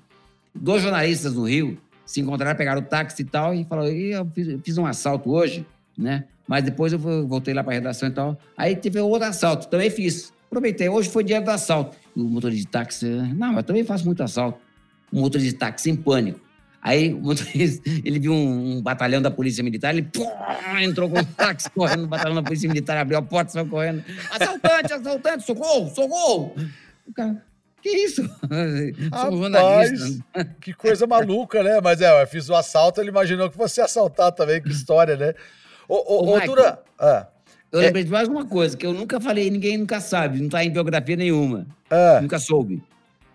[0.55, 4.61] Dois jornalistas no Rio se encontraram, pegaram o táxi e tal, e falaram, eu fiz,
[4.63, 6.25] fiz um assalto hoje, né?
[6.47, 8.39] Mas depois eu voltei lá para a redação e tal.
[8.57, 10.33] Aí teve outro assalto, também fiz.
[10.47, 11.97] Aproveitei, hoje foi dia do assalto.
[12.15, 14.61] E o motorista de táxi, não, eu também faço muito assalto.
[15.11, 16.44] O motorista de táxi em pânico.
[16.85, 17.17] Aí
[18.05, 20.31] ele viu um, um batalhão da Polícia Militar, ele pô,
[20.79, 24.05] entrou com o táxi correndo no batalhão da Polícia Militar, abriu a porta, saiu correndo.
[24.31, 26.55] Assaltante, assaltante, socorro, socorro!
[27.09, 27.43] O cara,
[27.81, 28.23] que isso?
[29.11, 30.21] Rapaz,
[30.61, 31.81] que coisa maluca, né?
[31.83, 35.33] Mas é, eu fiz o assalto, ele imaginou que fosse assaltar também, que história, né?
[35.89, 36.83] Ô, ô, ô, ô Dura...
[36.99, 37.27] Ah,
[37.73, 37.87] eu é...
[37.87, 40.71] lembrei de mais uma coisa, que eu nunca falei, ninguém nunca sabe, não está em
[40.71, 41.67] biografia nenhuma.
[41.89, 42.21] Ah.
[42.21, 42.83] Nunca soube.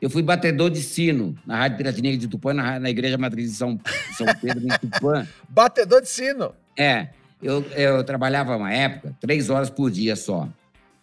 [0.01, 3.57] Eu fui batedor de sino na Rádio Piratininga de Tupã, na, na Igreja Matriz de
[3.57, 3.79] São,
[4.17, 5.27] São Pedro, em Tupã.
[5.49, 6.53] batedor de sino?
[6.77, 7.09] É.
[7.41, 10.47] Eu, eu trabalhava uma época, três horas por dia só.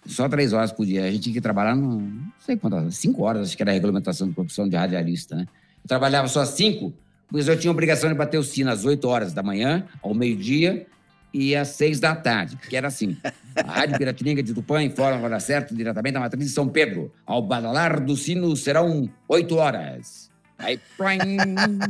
[0.07, 1.05] Só três horas por dia.
[1.05, 3.75] A gente tinha que trabalhar, no, não sei quantas, cinco horas, acho que era a
[3.75, 5.47] regulamentação de profissão de radialista, né?
[5.83, 6.93] Eu trabalhava só cinco,
[7.31, 10.87] mas eu tinha obrigação de bater o sino às oito horas da manhã, ao meio-dia
[11.37, 13.16] e às seis da tarde, que era assim.
[13.55, 17.12] A Rádio Piratininga de Tupã informa a hora certa diretamente da matriz de São Pedro.
[17.27, 20.27] Ao badalar do sino serão oito horas.
[20.59, 21.37] Aí, plim,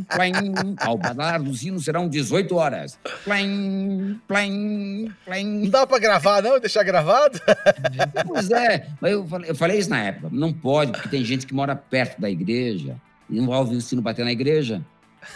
[0.09, 2.99] plim, ao badalar do sino serão 18 horas.
[3.23, 5.61] Plim, plim, plim.
[5.63, 6.59] Não dá pra gravar, não?
[6.59, 7.41] Deixar gravado?
[8.27, 8.89] Pois é.
[9.01, 10.29] Mas eu falei, eu falei isso na época.
[10.33, 12.97] Não pode, porque tem gente que mora perto da igreja
[13.31, 14.83] e não vai ouvir o sino bater na igreja.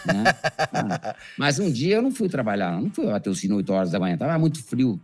[0.05, 0.23] Né?
[0.73, 3.91] Ah, mas um dia eu não fui trabalhar, não fui até o sino 8 horas
[3.91, 4.99] da manhã, estava muito frio.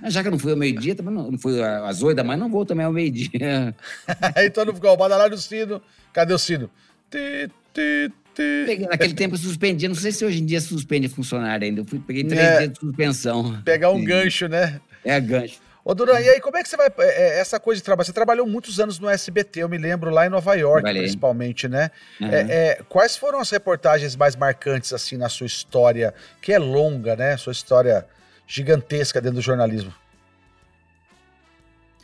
[0.00, 2.24] Mas já que eu não fui ao meio-dia, também não, não fui às 8 da
[2.24, 3.74] manhã, não vou também ao meio-dia.
[4.44, 5.80] então não ficou, bota lá no sino,
[6.12, 6.70] cadê o sino?
[7.10, 8.86] Ti, ti, ti.
[8.88, 11.80] Naquele tempo eu suspendia, não sei se hoje em dia suspende funcionário ainda.
[11.80, 13.60] Eu fui, peguei três é, dias de suspensão.
[13.64, 14.80] Pegar um gancho, né?
[15.04, 15.60] É, gancho.
[15.84, 16.86] Ô, Duran, e aí, como é que você vai.
[16.86, 18.06] É, é, essa coisa de trabalho?
[18.06, 21.02] Você trabalhou muitos anos no SBT, eu me lembro, lá em Nova York, Valeu.
[21.02, 21.90] principalmente, né?
[22.20, 22.28] Uhum.
[22.28, 27.16] É, é, quais foram as reportagens mais marcantes, assim, na sua história, que é longa,
[27.16, 27.36] né?
[27.36, 28.06] Sua história
[28.46, 29.92] gigantesca dentro do jornalismo.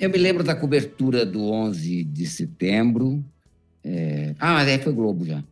[0.01, 3.25] Eu me lembro da cobertura do 11 de setembro.
[3.85, 4.35] É...
[4.41, 5.43] Ah, mas aí foi Globo já.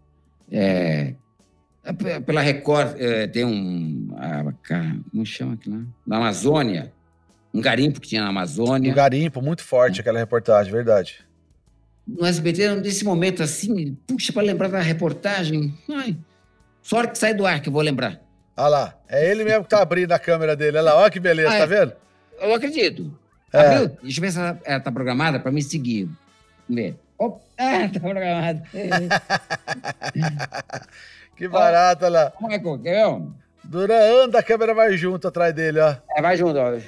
[0.50, 1.14] É...
[2.24, 4.08] Pela Record, é, tem um.
[4.16, 4.52] Ah,
[5.12, 5.84] como chama aquilo lá?
[6.04, 6.92] Na Amazônia
[7.56, 8.92] um garimpo que tinha na Amazônia.
[8.92, 11.24] Um garimpo, muito forte aquela reportagem, verdade.
[12.06, 15.74] No SBT, nesse momento assim, puxa, para lembrar da reportagem.
[15.90, 16.16] Ai,
[16.82, 18.20] só hora que sai do ar que eu vou lembrar.
[18.56, 20.76] Olha lá, é ele mesmo que tá abrindo a câmera dele.
[20.76, 21.92] Olha lá, olha que beleza, ah, tá vendo?
[22.38, 23.10] Eu acredito.
[23.52, 23.58] É.
[23.58, 23.96] Abriu?
[24.02, 26.04] Deixa eu ver se ela, ela tá programada para me seguir.
[26.68, 26.96] Vamos ver.
[27.18, 28.62] Opa, ah, tá programada.
[31.36, 32.32] que barato, olha lá.
[32.40, 33.22] Michael, quer ver?
[33.64, 35.96] Duran anda, a câmera vai junto atrás dele, ó.
[36.14, 36.78] É, vai junto, ó.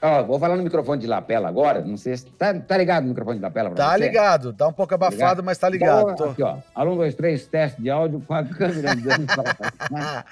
[0.00, 1.80] Ó, vou falar no microfone de lapela agora.
[1.80, 2.26] Não sei se.
[2.26, 3.70] Tá, tá ligado no microfone de lapela?
[3.70, 3.98] Tá você?
[3.98, 4.52] ligado.
[4.52, 6.10] Tá um pouco tá abafado, tá mas tá ligado.
[6.12, 6.56] Então, aqui, ó.
[6.76, 8.90] Um, dois, três, teste de áudio com a câmera.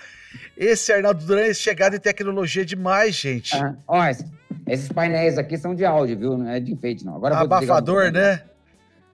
[0.57, 3.55] Esse Arnaldo Duran é chegado em tecnologia demais, gente.
[3.57, 4.03] Ah, ó,
[4.67, 6.39] esses painéis aqui são de áudio, viu?
[6.39, 7.17] Não é de enfeite, não.
[7.17, 8.43] Agora Abafador, né?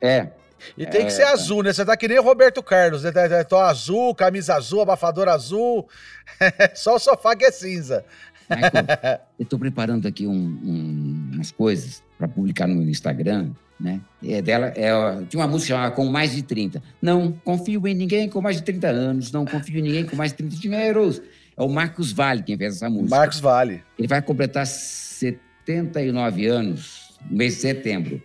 [0.00, 0.29] É.
[0.76, 1.72] E tem é, que ser azul, né?
[1.72, 3.12] Você tá que nem o Roberto Carlos, né?
[3.44, 5.88] Tô azul, camisa azul, abafador azul.
[6.74, 8.05] Só o sofá que é cinza.
[8.51, 14.01] Michael, eu estou preparando aqui um, um, umas coisas para publicar no meu Instagram, né?
[14.23, 14.91] É dela, é,
[15.29, 16.83] tinha uma música chamada Com Mais de 30.
[17.01, 20.33] Não confio em ninguém com mais de 30 anos, não confio em ninguém com mais
[20.33, 21.23] de 30 dinheiros.
[21.57, 23.17] É o Marcos Vale quem fez essa música.
[23.17, 23.83] Marcos Vale.
[23.99, 28.23] Ele vai completar 79 anos no mês de setembro.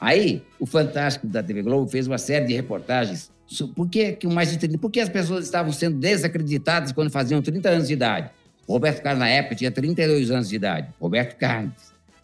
[0.00, 3.30] Aí, o Fantástico da TV Globo fez uma série de reportagens
[3.74, 7.40] por que, que mais de 30, por que as pessoas estavam sendo desacreditadas quando faziam
[7.40, 8.30] 30 anos de idade?
[8.68, 10.88] Roberto Carlos, na época, tinha 32 anos de idade.
[11.00, 11.72] Roberto Carlos.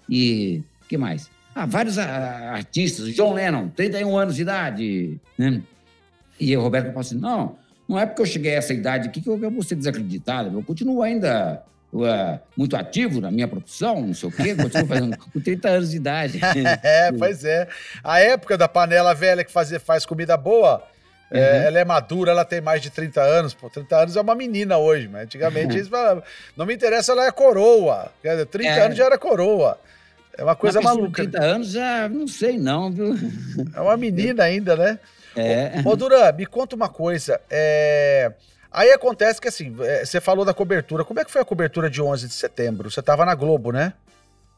[0.09, 1.31] E que mais?
[1.55, 3.15] Ah, vários artistas.
[3.15, 5.21] John Lennon, 31 anos de idade.
[5.39, 5.63] Né?
[6.41, 7.57] E o Roberto falou assim, não,
[7.89, 10.57] não é porque eu cheguei a essa idade aqui que eu, vou ser desacreditado.
[10.57, 14.55] Eu continuo ainda uh, muito ativo na minha profissão, não sei o quê.
[14.55, 16.41] Continuo fazendo com 30 anos de idade.
[16.83, 17.69] é, pois é.
[18.03, 20.83] A época da panela velha que fazia, faz comida boa
[21.33, 21.63] é, uhum.
[21.67, 23.55] ela é madura, ela tem mais de 30 anos.
[23.55, 25.79] Pô, 30 anos é uma menina hoje, mas antigamente uhum.
[25.79, 26.23] eles falavam,
[26.57, 28.13] não me interessa, ela é coroa.
[28.21, 28.85] Quer dizer, 30 é.
[28.85, 29.79] anos já era coroa.
[30.37, 31.23] É uma coisa uma maluca.
[31.23, 33.15] 30 anos já não sei não, viu?
[33.75, 34.99] É uma menina ainda, né?
[35.35, 35.83] É.
[35.85, 37.41] Ô, ô Duran, me conta uma coisa.
[37.51, 38.33] É...
[38.71, 41.05] Aí acontece que assim, é, você falou da cobertura.
[41.05, 42.91] Como é que foi a cobertura de 11 de setembro?
[42.91, 43.93] Você estava na Globo, né?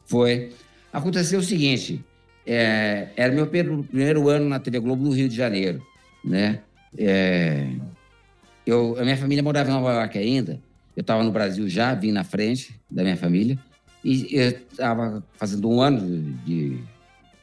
[0.05, 0.53] Foi.
[0.93, 2.03] Aconteceu o seguinte,
[2.47, 5.85] é, era meu primeiro ano na TV Globo do Rio de Janeiro,
[6.25, 6.59] né?
[6.97, 7.67] É,
[8.65, 10.59] eu, a minha família morava em Nova York ainda.
[10.95, 13.59] Eu estava no Brasil já, vim na frente da minha família.
[14.03, 16.77] E eu estava fazendo um ano de,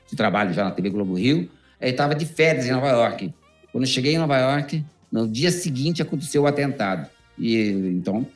[0.09, 1.49] de, trabalho já na TV Globo Rio.
[1.81, 3.33] Aí estava de férias em Nova York.
[3.71, 7.09] Quando eu cheguei em Nova York, no dia seguinte aconteceu o atentado.
[7.39, 8.27] E então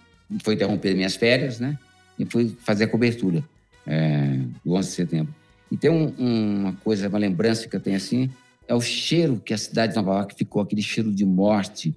[0.42, 1.78] foi interromper minhas férias, né?
[2.18, 3.44] E fui fazer a cobertura
[3.86, 5.34] é, do 11 de setembro.
[5.70, 8.30] E tem um, uma coisa, uma lembrança que eu tenho assim,
[8.68, 11.96] é o cheiro que a cidade de Nova York ficou, aquele cheiro de morte,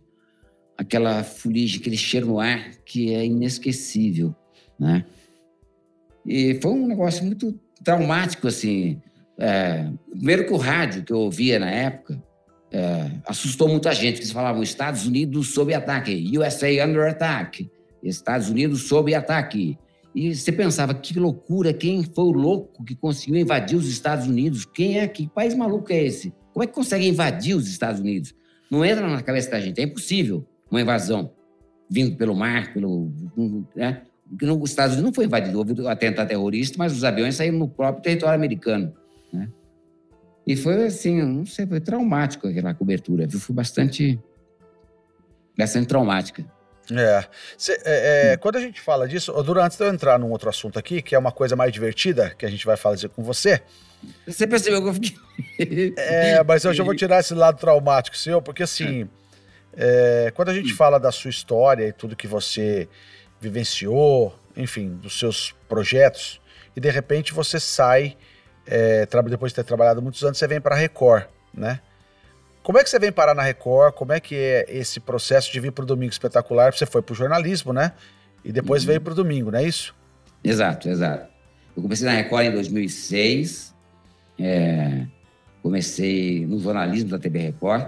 [0.78, 4.36] aquela fuligem, aquele cheiro no ar que é inesquecível,
[4.80, 5.06] né?
[6.26, 9.02] E foi um negócio muito traumático, assim.
[9.38, 12.22] É, primeiro que o rádio que eu ouvia na época
[12.72, 17.70] é, assustou muita gente, porque eles falavam Estados Unidos sob ataque, USA under attack,
[18.04, 19.78] Estados Unidos sob ataque.
[20.14, 24.66] E você pensava, que loucura, quem foi o louco que conseguiu invadir os Estados Unidos?
[24.66, 25.08] Quem é?
[25.08, 26.34] Que país maluco é esse?
[26.54, 28.34] Como é que consegue invadir os Estados Unidos?
[28.70, 31.32] Não entra na cabeça da gente, é impossível uma invasão
[31.90, 33.12] vindo pelo mar, pelo.
[33.76, 34.04] Né?
[34.30, 37.58] Porque os Estados Unidos não foi invadido, houve um atentado terrorista, mas os aviões saíram
[37.58, 38.94] no próprio território americano.
[39.34, 39.50] Né?
[40.46, 43.40] E foi assim, não sei, foi traumático aquela cobertura, viu?
[43.40, 44.20] Foi bastante,
[45.58, 46.46] bastante traumática.
[46.92, 47.26] É.
[47.58, 50.50] Cê, é, é, quando a gente fala disso, Dura, antes de eu entrar num outro
[50.50, 53.62] assunto aqui, que é uma coisa mais divertida, que a gente vai fazer com você.
[54.26, 55.94] Você percebeu que eu fiquei.
[55.98, 59.08] é, mas eu já vou tirar esse lado traumático seu, porque assim,
[59.74, 62.88] é, quando a gente fala da sua história e tudo que você
[63.40, 66.42] vivenciou, enfim, dos seus projetos,
[66.76, 68.18] e de repente você sai,
[68.66, 71.82] é, depois de ter trabalhado muitos anos, você vem para a Record, né?
[72.70, 73.96] Como é que você vem parar na Record?
[73.96, 76.72] Como é que é esse processo de vir para o Domingo Espetacular?
[76.72, 77.94] Você foi para o jornalismo, né?
[78.46, 78.90] E depois uhum.
[78.90, 79.96] veio para o Domingo, não é isso?
[80.44, 81.28] Exato, exato.
[81.76, 83.74] Eu comecei na Record em 2006,
[84.38, 85.04] é,
[85.64, 87.88] comecei no jornalismo da TV Record,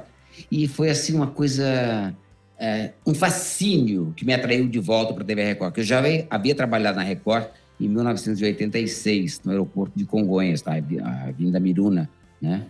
[0.51, 2.11] e foi assim uma coisa
[2.57, 6.01] é, um fascínio que me atraiu de volta para a TV Record, que eu já
[6.27, 10.71] havia trabalhado na Record em 1986, no aeroporto de Congonhas, tá?
[10.71, 12.09] a Avenida Miruna,
[12.41, 12.65] né?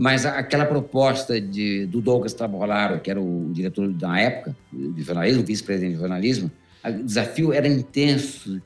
[0.00, 5.44] Mas aquela proposta de, do Douglas Trabolaro, que era o diretor da época de jornalismo,
[5.44, 6.50] vice-presidente de jornalismo,
[6.82, 8.62] o desafio era intenso.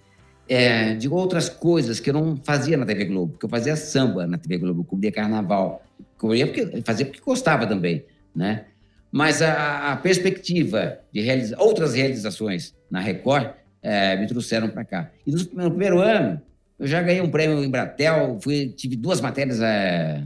[0.47, 4.27] É, de outras coisas que eu não fazia na TV Globo, porque eu fazia samba
[4.27, 5.83] na TV Globo, cobria carnaval,
[6.19, 8.05] cobria porque fazia porque gostava também,
[8.37, 8.67] né?
[9.11, 15.11] Mas a, a perspectiva de realizar outras realizações na Record é, me trouxeram para cá.
[15.27, 16.43] E no, no, primeiro ano,
[16.79, 20.23] eu já ganhei um prêmio em Bratel, fui, tive duas matérias é,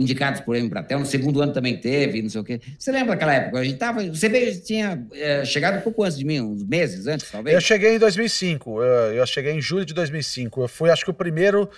[0.00, 0.98] indicados por Embratel.
[0.98, 2.60] No segundo ano também teve, não sei o quê.
[2.78, 3.58] Você lembra daquela época?
[3.58, 7.06] A gente tava, você veio, tinha é, chegado um pouco antes de mim, uns meses
[7.06, 7.54] antes, talvez?
[7.54, 8.82] Eu cheguei em 2005.
[8.82, 10.62] Eu, eu cheguei em julho de 2005.
[10.62, 11.68] Eu fui, acho que o primeiro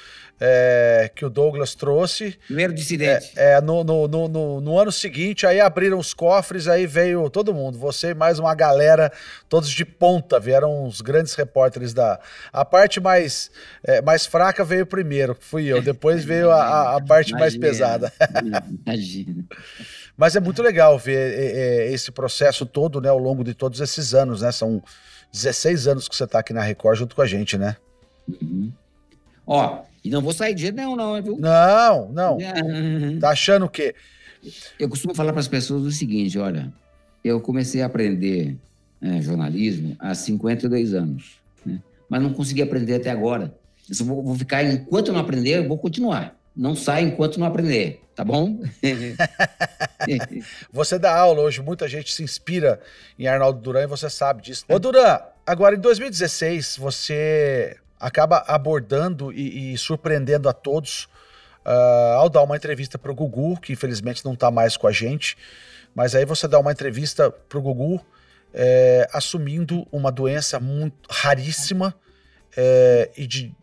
[0.45, 2.37] é, que o Douglas trouxe.
[2.47, 3.31] Primeiro dissidente.
[3.37, 7.55] É, é no, no, no, no, ano seguinte, aí abriram os cofres, aí veio todo
[7.55, 7.79] mundo.
[7.79, 9.13] Você e mais uma galera,
[9.49, 12.19] todos de ponta, vieram os grandes repórteres da.
[12.53, 13.53] A parte mais,
[14.05, 15.81] mais fraca veio primeiro, fui eu.
[15.81, 18.12] Depois veio a, a parte mais pesada.
[18.87, 19.45] Imagina.
[20.17, 23.81] Mas é muito legal ver é, é, esse processo todo, né, ao longo de todos
[23.81, 24.53] esses anos, né?
[24.53, 24.83] São
[25.33, 27.77] 16 anos que você está aqui na Record junto com a gente, né?
[28.29, 28.73] Uhum.
[29.47, 31.39] Ó, e não vou sair de jeito nenhum, não, viu?
[31.39, 32.39] Não, não.
[33.21, 33.95] Tá achando o quê?
[34.79, 36.73] Eu costumo falar para as pessoas o seguinte: olha,
[37.25, 38.57] eu comecei a aprender
[39.01, 41.81] é, jornalismo há 52 anos, né?
[42.09, 43.55] mas não consegui aprender até agora.
[43.89, 46.37] Eu vou, vou ficar, enquanto não aprender, eu vou continuar.
[46.55, 48.61] Não sai enquanto não aprender, tá bom?
[50.71, 52.81] você dá aula hoje, muita gente se inspira
[53.19, 54.65] em Arnaldo Duran e você sabe disso.
[54.69, 54.75] Né?
[54.75, 61.09] Ô, Duran, agora em 2016, você acaba abordando e, e surpreendendo a todos
[61.65, 64.93] uh, ao dar uma entrevista para o Gugu, que infelizmente não está mais com a
[64.93, 65.37] gente,
[65.95, 68.05] mas aí você dá uma entrevista para o Gugu
[68.53, 71.95] é, assumindo uma doença muito raríssima
[72.57, 73.55] é, e de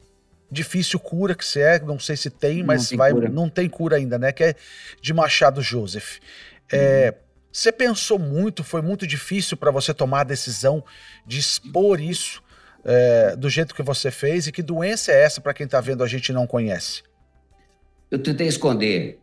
[0.51, 3.29] difícil cura que você é, não sei se tem, mas não tem vai, cura.
[3.29, 4.31] não tem cura ainda, né?
[4.31, 4.55] Que é
[5.01, 6.19] de Machado Joseph.
[6.71, 7.29] É, uhum.
[7.51, 10.83] Você pensou muito, foi muito difícil para você tomar a decisão
[11.25, 12.43] de expor isso
[12.85, 16.03] é, do jeito que você fez e que doença é essa para quem está vendo
[16.03, 17.03] a gente não conhece?
[18.09, 19.19] Eu tentei esconder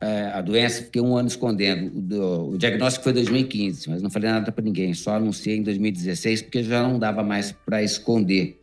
[0.00, 1.98] é, a doença, fiquei um ano escondendo.
[1.98, 5.56] O, do, o diagnóstico foi em 2015, mas não falei nada para ninguém, só anunciei
[5.56, 8.59] em 2016 porque já não dava mais para esconder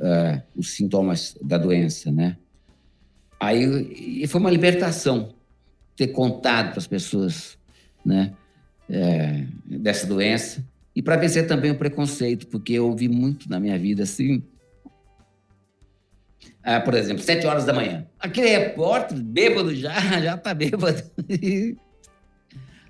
[0.00, 2.36] é, os sintomas da doença, né?
[3.38, 5.34] Aí e foi uma libertação
[5.96, 7.58] ter contado para as pessoas,
[8.04, 8.32] né,
[8.88, 10.64] é, dessa doença
[10.96, 14.42] e para vencer também o preconceito, porque eu ouvi muito na minha vida assim.
[16.62, 18.06] Ah, por exemplo, sete horas da manhã.
[18.18, 21.02] Aquele repórter bêbado já, já tá bêbado.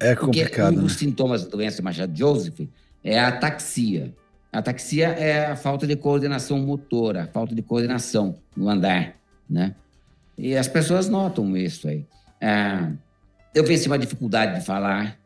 [0.00, 0.72] É complicado.
[0.72, 0.98] Porque um dos né?
[0.98, 2.60] sintomas da doença Machado Joseph
[3.04, 4.14] é a ataxia.
[4.52, 9.14] Ataxia é a falta de coordenação motora, falta de coordenação no andar,
[9.48, 9.74] né?
[10.36, 12.04] E as pessoas notam isso aí.
[12.40, 12.92] Ah,
[13.54, 15.18] eu venci uma dificuldade de falar.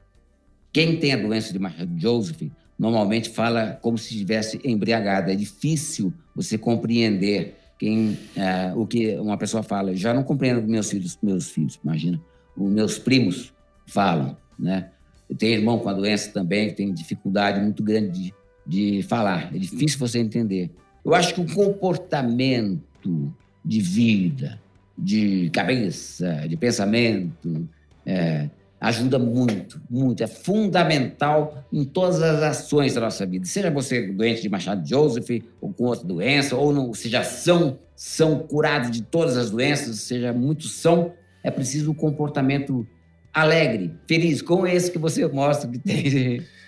[0.72, 2.42] Quem tem a doença de Joseph
[2.78, 5.30] normalmente fala como se estivesse embriagado.
[5.30, 9.92] É difícil você compreender quem, ah, o que uma pessoa fala.
[9.92, 12.20] Eu já não compreendo meus filhos, meus filhos, imagina.
[12.56, 13.54] Os meus primos
[13.86, 14.90] falam, né?
[15.28, 18.34] Eu tenho irmão com a doença também, que tem dificuldade muito grande de,
[18.66, 19.54] de falar.
[19.54, 20.70] É difícil você entender.
[21.04, 23.32] Eu acho que o comportamento
[23.64, 24.60] de vida,
[24.96, 27.68] de cabeça, de pensamento,
[28.06, 28.48] é,
[28.80, 30.22] ajuda muito, muito.
[30.22, 33.46] É fundamental em todas as ações da nossa vida.
[33.46, 38.38] Seja você doente de Machado Joseph, ou com outra doença, ou não, seja são, são
[38.40, 42.86] curados de todas as doenças, seja muitos são, é preciso um comportamento
[43.32, 46.42] alegre, feliz, como esse que você mostra que tem.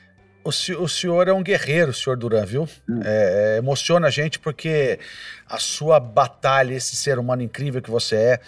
[0.47, 2.69] O, o senhor é um guerreiro, senhor Duran, viu?
[2.89, 3.01] Hum.
[3.05, 5.01] É, é, emociona a gente porque
[5.49, 8.41] a sua batalha, esse ser humano incrível que você é,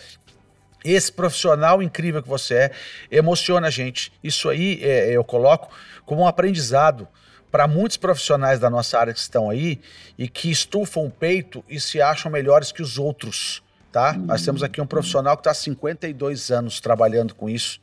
[0.85, 2.73] esse profissional incrível que você é,
[3.11, 4.13] emociona a gente.
[4.23, 5.75] Isso aí é, eu coloco
[6.07, 7.09] como um aprendizado
[7.51, 9.81] para muitos profissionais da nossa área que estão aí
[10.17, 14.13] e que estufam o peito e se acham melhores que os outros, tá?
[14.13, 14.27] Hum.
[14.27, 17.81] Nós temos aqui um profissional que está há 52 anos trabalhando com isso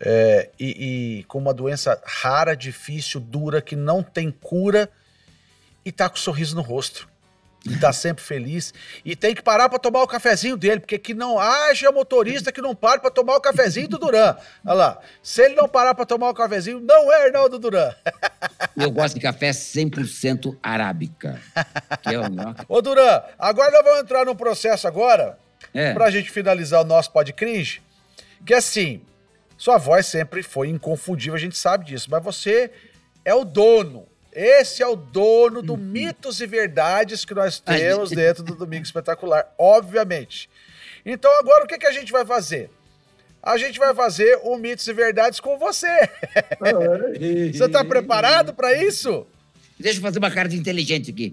[0.00, 4.88] é, e, e, com uma doença rara, difícil, dura, que não tem cura
[5.84, 7.08] e tá com um sorriso no rosto.
[7.66, 8.72] E tá sempre feliz.
[9.04, 12.62] E tem que parar para tomar o cafezinho dele, porque que não haja motorista que
[12.62, 14.34] não pare para tomar o cafezinho do Duran.
[14.64, 14.98] Olha lá.
[15.22, 17.94] Se ele não parar para tomar o cafezinho, não é Arnaldo Duran.
[18.74, 21.38] Eu gosto de café 100% arábica.
[22.02, 22.54] Que é o melhor.
[22.66, 25.38] Ô, Duran, agora nós vamos entrar num processo agora,
[25.74, 25.92] é.
[25.92, 27.82] pra gente finalizar o nosso podcast,
[28.46, 29.02] que é assim,
[29.60, 32.70] sua voz sempre foi inconfundível, a gente sabe disso, mas você
[33.26, 34.06] é o dono.
[34.32, 35.78] Esse é o dono do uhum.
[35.78, 38.16] mitos e verdades que nós temos gente...
[38.16, 40.48] dentro do Domingo Espetacular, obviamente.
[41.04, 42.70] Então agora o que, que a gente vai fazer?
[43.42, 46.08] A gente vai fazer o Mitos e Verdades com você.
[47.52, 49.26] você está preparado para isso?
[49.80, 51.32] Deixa eu fazer uma cara de inteligente aqui.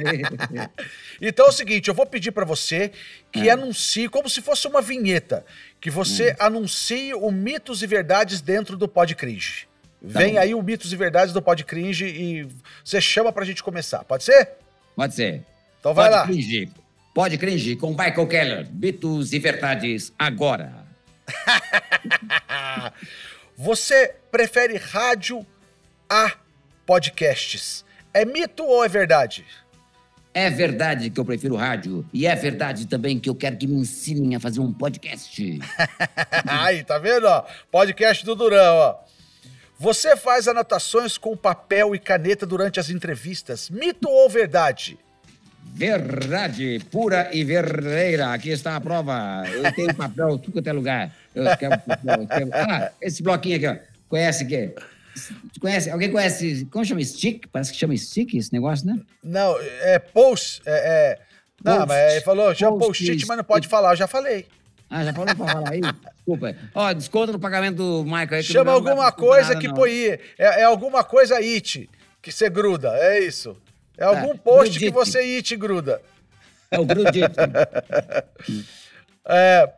[1.20, 2.90] então é o seguinte, eu vou pedir para você
[3.30, 3.52] que é.
[3.52, 5.44] anuncie, como se fosse uma vinheta,
[5.78, 6.36] que você é.
[6.40, 9.68] anuncie o Mitos e Verdades dentro do Pod Cringe.
[10.00, 10.40] Tá Vem bom.
[10.40, 12.48] aí o Mitos e Verdades do Pod Cringe e
[12.82, 14.52] você chama pra gente começar, pode ser?
[14.96, 15.42] Pode ser.
[15.80, 16.26] Então vai Pod lá.
[16.26, 16.72] Cringe.
[17.12, 18.68] Pode Cringe com Michael Keller.
[18.72, 20.72] Mitos e Verdades agora.
[23.54, 25.44] você prefere rádio
[26.08, 26.32] a
[26.88, 27.84] podcasts.
[28.14, 29.44] É mito ou é verdade?
[30.32, 32.02] É verdade que eu prefiro rádio.
[32.14, 35.58] E é verdade também que eu quero que me ensinem a fazer um podcast.
[36.48, 37.26] Aí, tá vendo?
[37.26, 37.44] Ó?
[37.70, 38.96] Podcast do Durão, ó.
[39.78, 43.68] Você faz anotações com papel e caneta durante as entrevistas.
[43.68, 44.98] Mito ou verdade?
[45.62, 48.32] Verdade, pura e verdadeira.
[48.32, 49.44] Aqui está a prova.
[49.46, 51.14] Eu tenho papel, tudo quanto é lugar.
[51.34, 52.50] Eu quero, eu quero...
[52.54, 53.76] Ah, esse bloquinho aqui, ó.
[54.08, 54.74] Conhece o quê?
[55.60, 57.46] Conhece, alguém conhece, como chama stick?
[57.52, 58.98] Parece que chama stick esse negócio, né?
[59.22, 60.72] Não, é post, é...
[60.72, 61.18] é...
[61.64, 64.46] Não, mas ele falou, chama post-it, mas não pode falar, eu já falei.
[64.90, 65.80] Ah, já falou pra falar aí?
[66.28, 66.54] Desculpa.
[66.74, 68.42] Ó, desconto no pagamento do Michael aí.
[68.42, 69.92] Chama alguma coisa nada, que põe.
[69.92, 71.88] É, é, alguma coisa it,
[72.20, 72.90] que você gruda.
[72.96, 73.56] É isso.
[73.96, 74.84] É algum é, post grudite.
[74.84, 76.02] que você it gruda.
[76.70, 77.20] É o grudite.
[79.26, 79.70] é,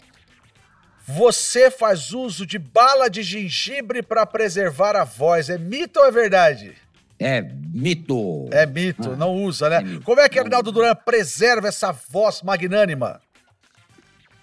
[1.11, 5.51] você faz uso de bala de gengibre para preservar a voz.
[5.51, 6.75] É mito ou é verdade?
[7.19, 8.49] É mito.
[8.51, 9.97] É mito, ah, não usa, né?
[9.97, 13.21] É Como é que Arnaldo Duran preserva essa voz magnânima?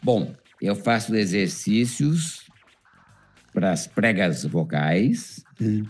[0.03, 2.45] Bom, eu faço exercícios
[3.53, 5.85] para as pregas vocais, hum.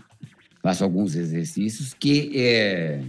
[0.62, 3.02] faço alguns exercícios que, é,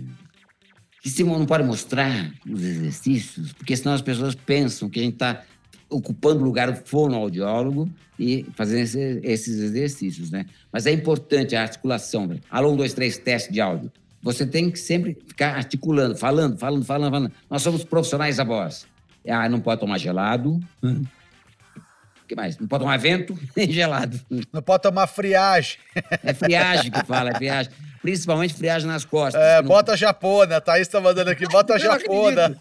[1.02, 5.14] que se não pode mostrar os exercícios, porque senão as pessoas pensam que a gente
[5.14, 5.44] está
[5.90, 10.46] ocupando o lugar do fonoaudiólogo e fazendo esse, esses exercícios, né?
[10.72, 12.28] Mas é importante a articulação.
[12.28, 12.40] Né?
[12.50, 13.92] Alô, um, dois, três, teste de áudio.
[14.22, 17.32] Você tem que sempre ficar articulando, falando, falando, falando, falando.
[17.50, 18.86] Nós somos profissionais da voz.
[19.28, 20.60] Ah, não pode tomar gelado.
[20.84, 21.04] Hum.
[22.24, 22.58] O que mais?
[22.58, 24.20] Não pode tomar vento nem gelado.
[24.52, 25.78] Não pode tomar friagem.
[26.24, 27.72] É friagem que fala, é friagem.
[28.02, 29.42] Principalmente friagem nas costas.
[29.42, 30.58] É, bota japona.
[30.58, 32.56] A Thaís tá mandando aqui, bota eu japona.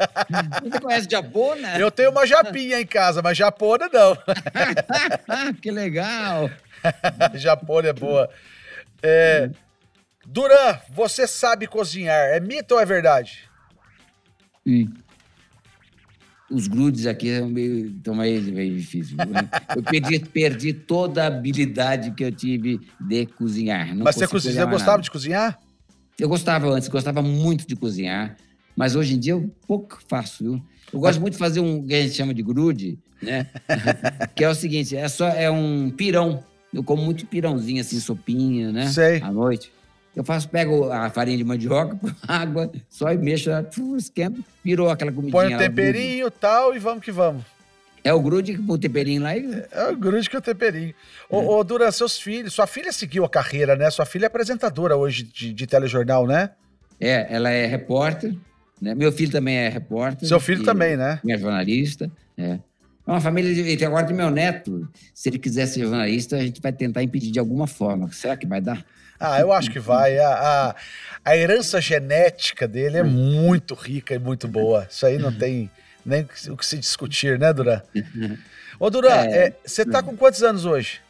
[0.62, 1.78] Você conhece japona?
[1.78, 4.16] Eu tenho uma japinha em casa, mas japona não.
[5.62, 6.50] que legal.
[7.34, 8.28] japona é boa.
[9.02, 9.48] É,
[10.26, 12.30] Duran, você sabe cozinhar.
[12.30, 13.48] É mito ou é verdade?
[14.66, 14.92] Sim.
[16.50, 19.16] Os grudes aqui estão meio, meio, meio difíceis.
[19.16, 19.48] Né?
[19.76, 23.94] Eu perdi, perdi toda a habilidade que eu tive de cozinhar.
[23.94, 25.02] Não mas você, cozinha, você gostava nada.
[25.02, 25.58] de cozinhar?
[26.18, 28.36] Eu gostava antes, gostava muito de cozinhar,
[28.74, 30.62] mas hoje em dia eu pouco faço, viu?
[30.92, 33.46] Eu gosto muito de fazer um que a gente chama de grude, né?
[34.34, 36.42] que é o seguinte, é só é um pirão.
[36.72, 38.88] Eu como muito pirãozinho assim, sopinha, né?
[38.88, 39.20] Sei.
[39.22, 39.70] À noite.
[40.16, 43.50] Eu faço, pego a farinha de mandioca, água, só e mexo,
[43.96, 45.32] esquenta, virou aquela comidinha.
[45.32, 47.44] Põe o temperinho e tal e vamos que vamos.
[48.02, 49.64] É o grude que põe o temperinho lá e...
[49.70, 50.94] É o grude que é o temperinho.
[51.30, 51.36] É.
[51.36, 53.90] Ô, ô, Duran, seus filhos, sua filha seguiu a carreira, né?
[53.90, 56.50] Sua filha é apresentadora hoje de, de telejornal, né?
[57.00, 58.34] É, ela é repórter,
[58.80, 58.94] né?
[58.94, 60.26] Meu filho também é repórter.
[60.26, 61.20] Seu filho também, né?
[61.28, 62.58] É jornalista, é.
[63.08, 63.84] É uma família de.
[63.86, 67.38] Agora de meu neto, se ele quiser ser jornalista, a gente vai tentar impedir de
[67.38, 68.12] alguma forma.
[68.12, 68.84] Será que vai dar?
[69.18, 70.18] Ah, eu acho que vai.
[70.18, 70.74] A, a,
[71.24, 74.86] a herança genética dele é muito rica e muito boa.
[74.90, 75.70] Isso aí não tem
[76.04, 77.82] nem o que se discutir, né, Duran?
[78.78, 81.00] Ô, Duran, é, é, você tá com quantos anos hoje?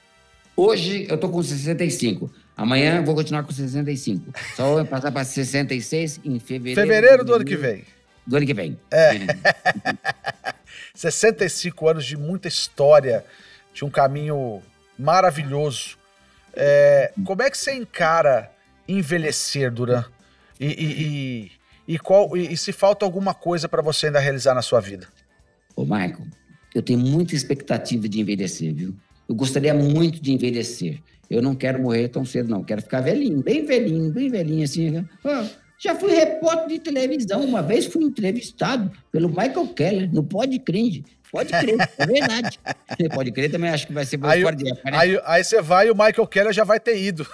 [0.56, 2.32] Hoje eu tô com 65.
[2.56, 4.32] Amanhã eu vou continuar com 65.
[4.56, 6.80] Só vou passar para 66 em fevereiro.
[6.80, 7.84] Fevereiro do ano que vem.
[8.26, 8.78] Do ano que vem.
[8.90, 9.12] É.
[10.94, 13.24] 65 anos de muita história,
[13.72, 14.60] de um caminho
[14.98, 15.97] maravilhoso.
[16.54, 18.50] É, como é que você encara
[18.86, 20.04] envelhecer, Duran?
[20.58, 21.02] E, e,
[21.86, 25.06] e, e qual, e, se falta alguma coisa para você ainda realizar na sua vida?
[25.76, 26.26] Ô, Michael,
[26.74, 28.94] eu tenho muita expectativa de envelhecer, viu?
[29.28, 31.00] Eu gostaria muito de envelhecer.
[31.30, 32.64] Eu não quero morrer tão cedo, não.
[32.64, 34.90] Quero ficar velhinho, bem velhinho, bem velhinho, assim.
[34.90, 35.04] Né?
[35.78, 37.44] já fui repórter de televisão.
[37.44, 41.04] Uma vez fui entrevistado pelo Michael Keller, no Pod Cringe.
[41.30, 42.58] Pode crer, é verdade.
[43.14, 44.98] Pode crer também, acho que vai ser aí, de época, né?
[44.98, 47.26] Aí, aí você vai e o Michael Keller já vai ter ido.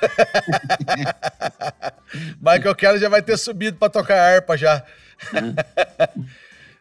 [2.43, 4.85] Michael Keller já vai ter subido para tocar harpa já.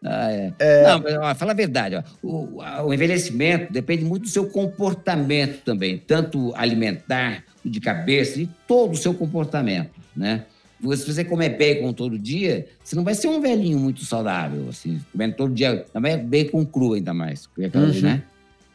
[0.05, 0.53] Ah, é.
[0.59, 0.83] É...
[0.83, 1.95] Não, mas, ó, fala a verdade.
[1.95, 2.03] Ó.
[2.21, 8.93] O, o, envelhecimento depende muito do seu comportamento também, tanto alimentar, de cabeça, de todo
[8.93, 10.43] o seu comportamento, né?
[10.95, 14.99] Se você comer bacon todo dia, você não vai ser um velhinho muito saudável, assim,
[15.11, 18.01] comendo todo dia, também é bacon cru ainda mais, uhum.
[18.01, 18.23] né?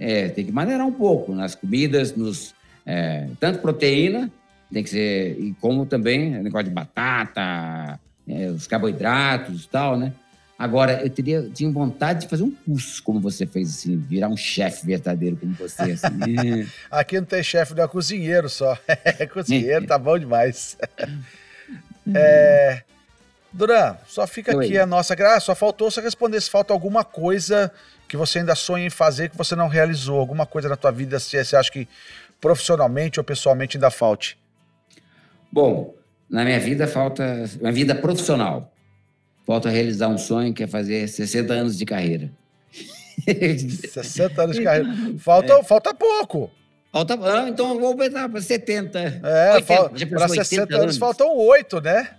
[0.01, 2.55] É, tem que maneirar um pouco nas comidas, nos
[2.87, 4.31] é, tanto proteína,
[4.73, 10.13] tem que ser, e como também negócio de batata, é, os carboidratos e tal, né?
[10.59, 14.37] Agora, eu teria, tinha vontade de fazer um curso como você fez, assim, virar um
[14.37, 15.93] chefe verdadeiro como você.
[15.93, 16.67] Assim.
[16.91, 18.77] Aqui não tem chefe, não é cozinheiro só.
[19.21, 20.77] É cozinheiro, tá bom demais.
[22.15, 22.83] É...
[23.53, 24.67] Duran, só fica Oi.
[24.67, 25.15] aqui a nossa.
[25.15, 27.73] Ah, só faltou você responder se falta alguma coisa
[28.07, 31.19] que você ainda sonha em fazer que você não realizou, alguma coisa na tua vida,
[31.19, 31.89] se você acha que
[32.41, 34.39] profissionalmente ou pessoalmente ainda falte.
[35.51, 35.95] Bom,
[36.29, 37.49] na minha vida falta.
[37.61, 38.71] Na vida profissional,
[39.47, 42.31] falta realizar um sonho que é fazer 60 anos de carreira.
[43.27, 44.89] 60 anos de carreira.
[45.19, 45.63] Falta, é.
[45.65, 46.51] falta pouco.
[46.93, 48.99] Falta, ah, então eu vou botar para 70.
[48.99, 52.11] É, para 60 anos, anos faltam 8, né?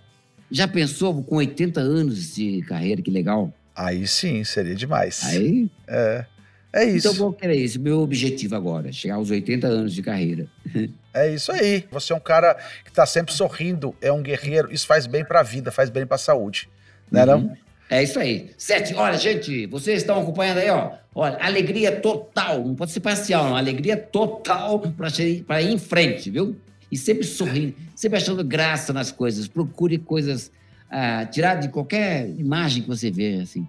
[0.50, 3.52] Já pensou com 80 anos de carreira, que legal?
[3.74, 5.24] Aí sim, seria demais.
[5.24, 5.70] Aí?
[5.88, 6.24] É.
[6.72, 7.08] É isso.
[7.08, 7.80] Então, vou querer isso.
[7.80, 10.46] Meu objetivo agora, chegar aos 80 anos de carreira.
[11.12, 11.84] É isso aí.
[11.90, 12.54] Você é um cara
[12.84, 14.72] que está sempre sorrindo, é um guerreiro.
[14.72, 16.70] Isso faz bem para a vida, faz bem para a saúde.
[17.10, 17.26] Né, uhum.
[17.26, 17.56] não?
[17.90, 18.50] É isso aí.
[18.56, 20.92] Sete, olha, gente, vocês estão acompanhando aí, ó.
[21.12, 23.56] Olha, alegria total, não pode ser parcial, não.
[23.56, 24.80] Alegria total
[25.44, 26.56] para ir em frente, viu?
[26.90, 29.48] E sempre sorrindo, sempre achando graça nas coisas.
[29.48, 30.52] Procure coisas,
[30.88, 33.66] ah, tirar de qualquer imagem que você vê, assim.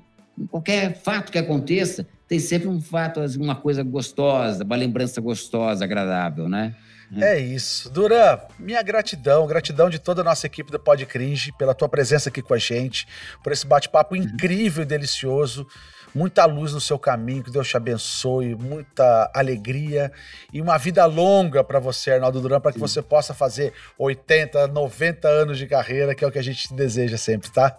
[0.50, 5.84] Qualquer fato que aconteça, tem sempre um fato, assim, uma coisa gostosa, uma lembrança gostosa,
[5.84, 6.76] agradável, né?
[7.20, 7.89] É isso.
[7.89, 12.30] Duran, minha gratidão, gratidão de toda a nossa equipe do Pod Cringe pela tua presença
[12.30, 13.05] aqui com a gente,
[13.43, 15.68] por esse bate-papo incrível e delicioso.
[16.14, 20.12] Muita luz no seu caminho, que Deus te abençoe, muita alegria
[20.51, 25.28] e uma vida longa para você, Arnaldo Duran, para que você possa fazer 80, 90
[25.28, 27.78] anos de carreira, que é o que a gente deseja sempre, tá?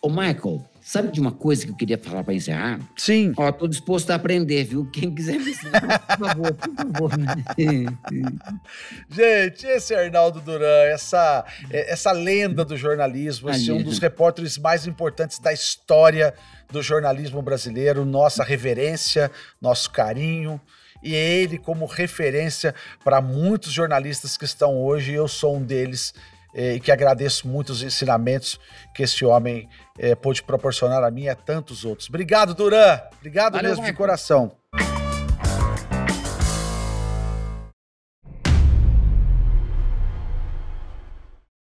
[0.00, 2.80] Ô, Michael, Sabe de uma coisa que eu queria falar para encerrar?
[2.96, 3.34] Sim.
[3.36, 4.86] Ó, tô disposto a aprender, viu?
[4.90, 7.10] Quem quiser me ensinar, por favor, por favor.
[9.10, 13.98] Gente, esse é Arnaldo Duran, essa, é, essa lenda do jornalismo, esse é um dos
[13.98, 16.32] repórteres mais importantes da história
[16.72, 19.30] do jornalismo brasileiro, nossa reverência,
[19.60, 20.58] nosso carinho
[21.02, 22.74] e ele como referência
[23.04, 26.14] para muitos jornalistas que estão hoje, eu sou um deles
[26.54, 28.58] é, e que agradeço muito os ensinamentos
[28.94, 29.68] que esse homem
[29.98, 32.08] é, pôde proporcionar a mim e a tantos outros.
[32.08, 33.00] Obrigado, Duran.
[33.18, 34.52] Obrigado Valeu, mesmo de coração.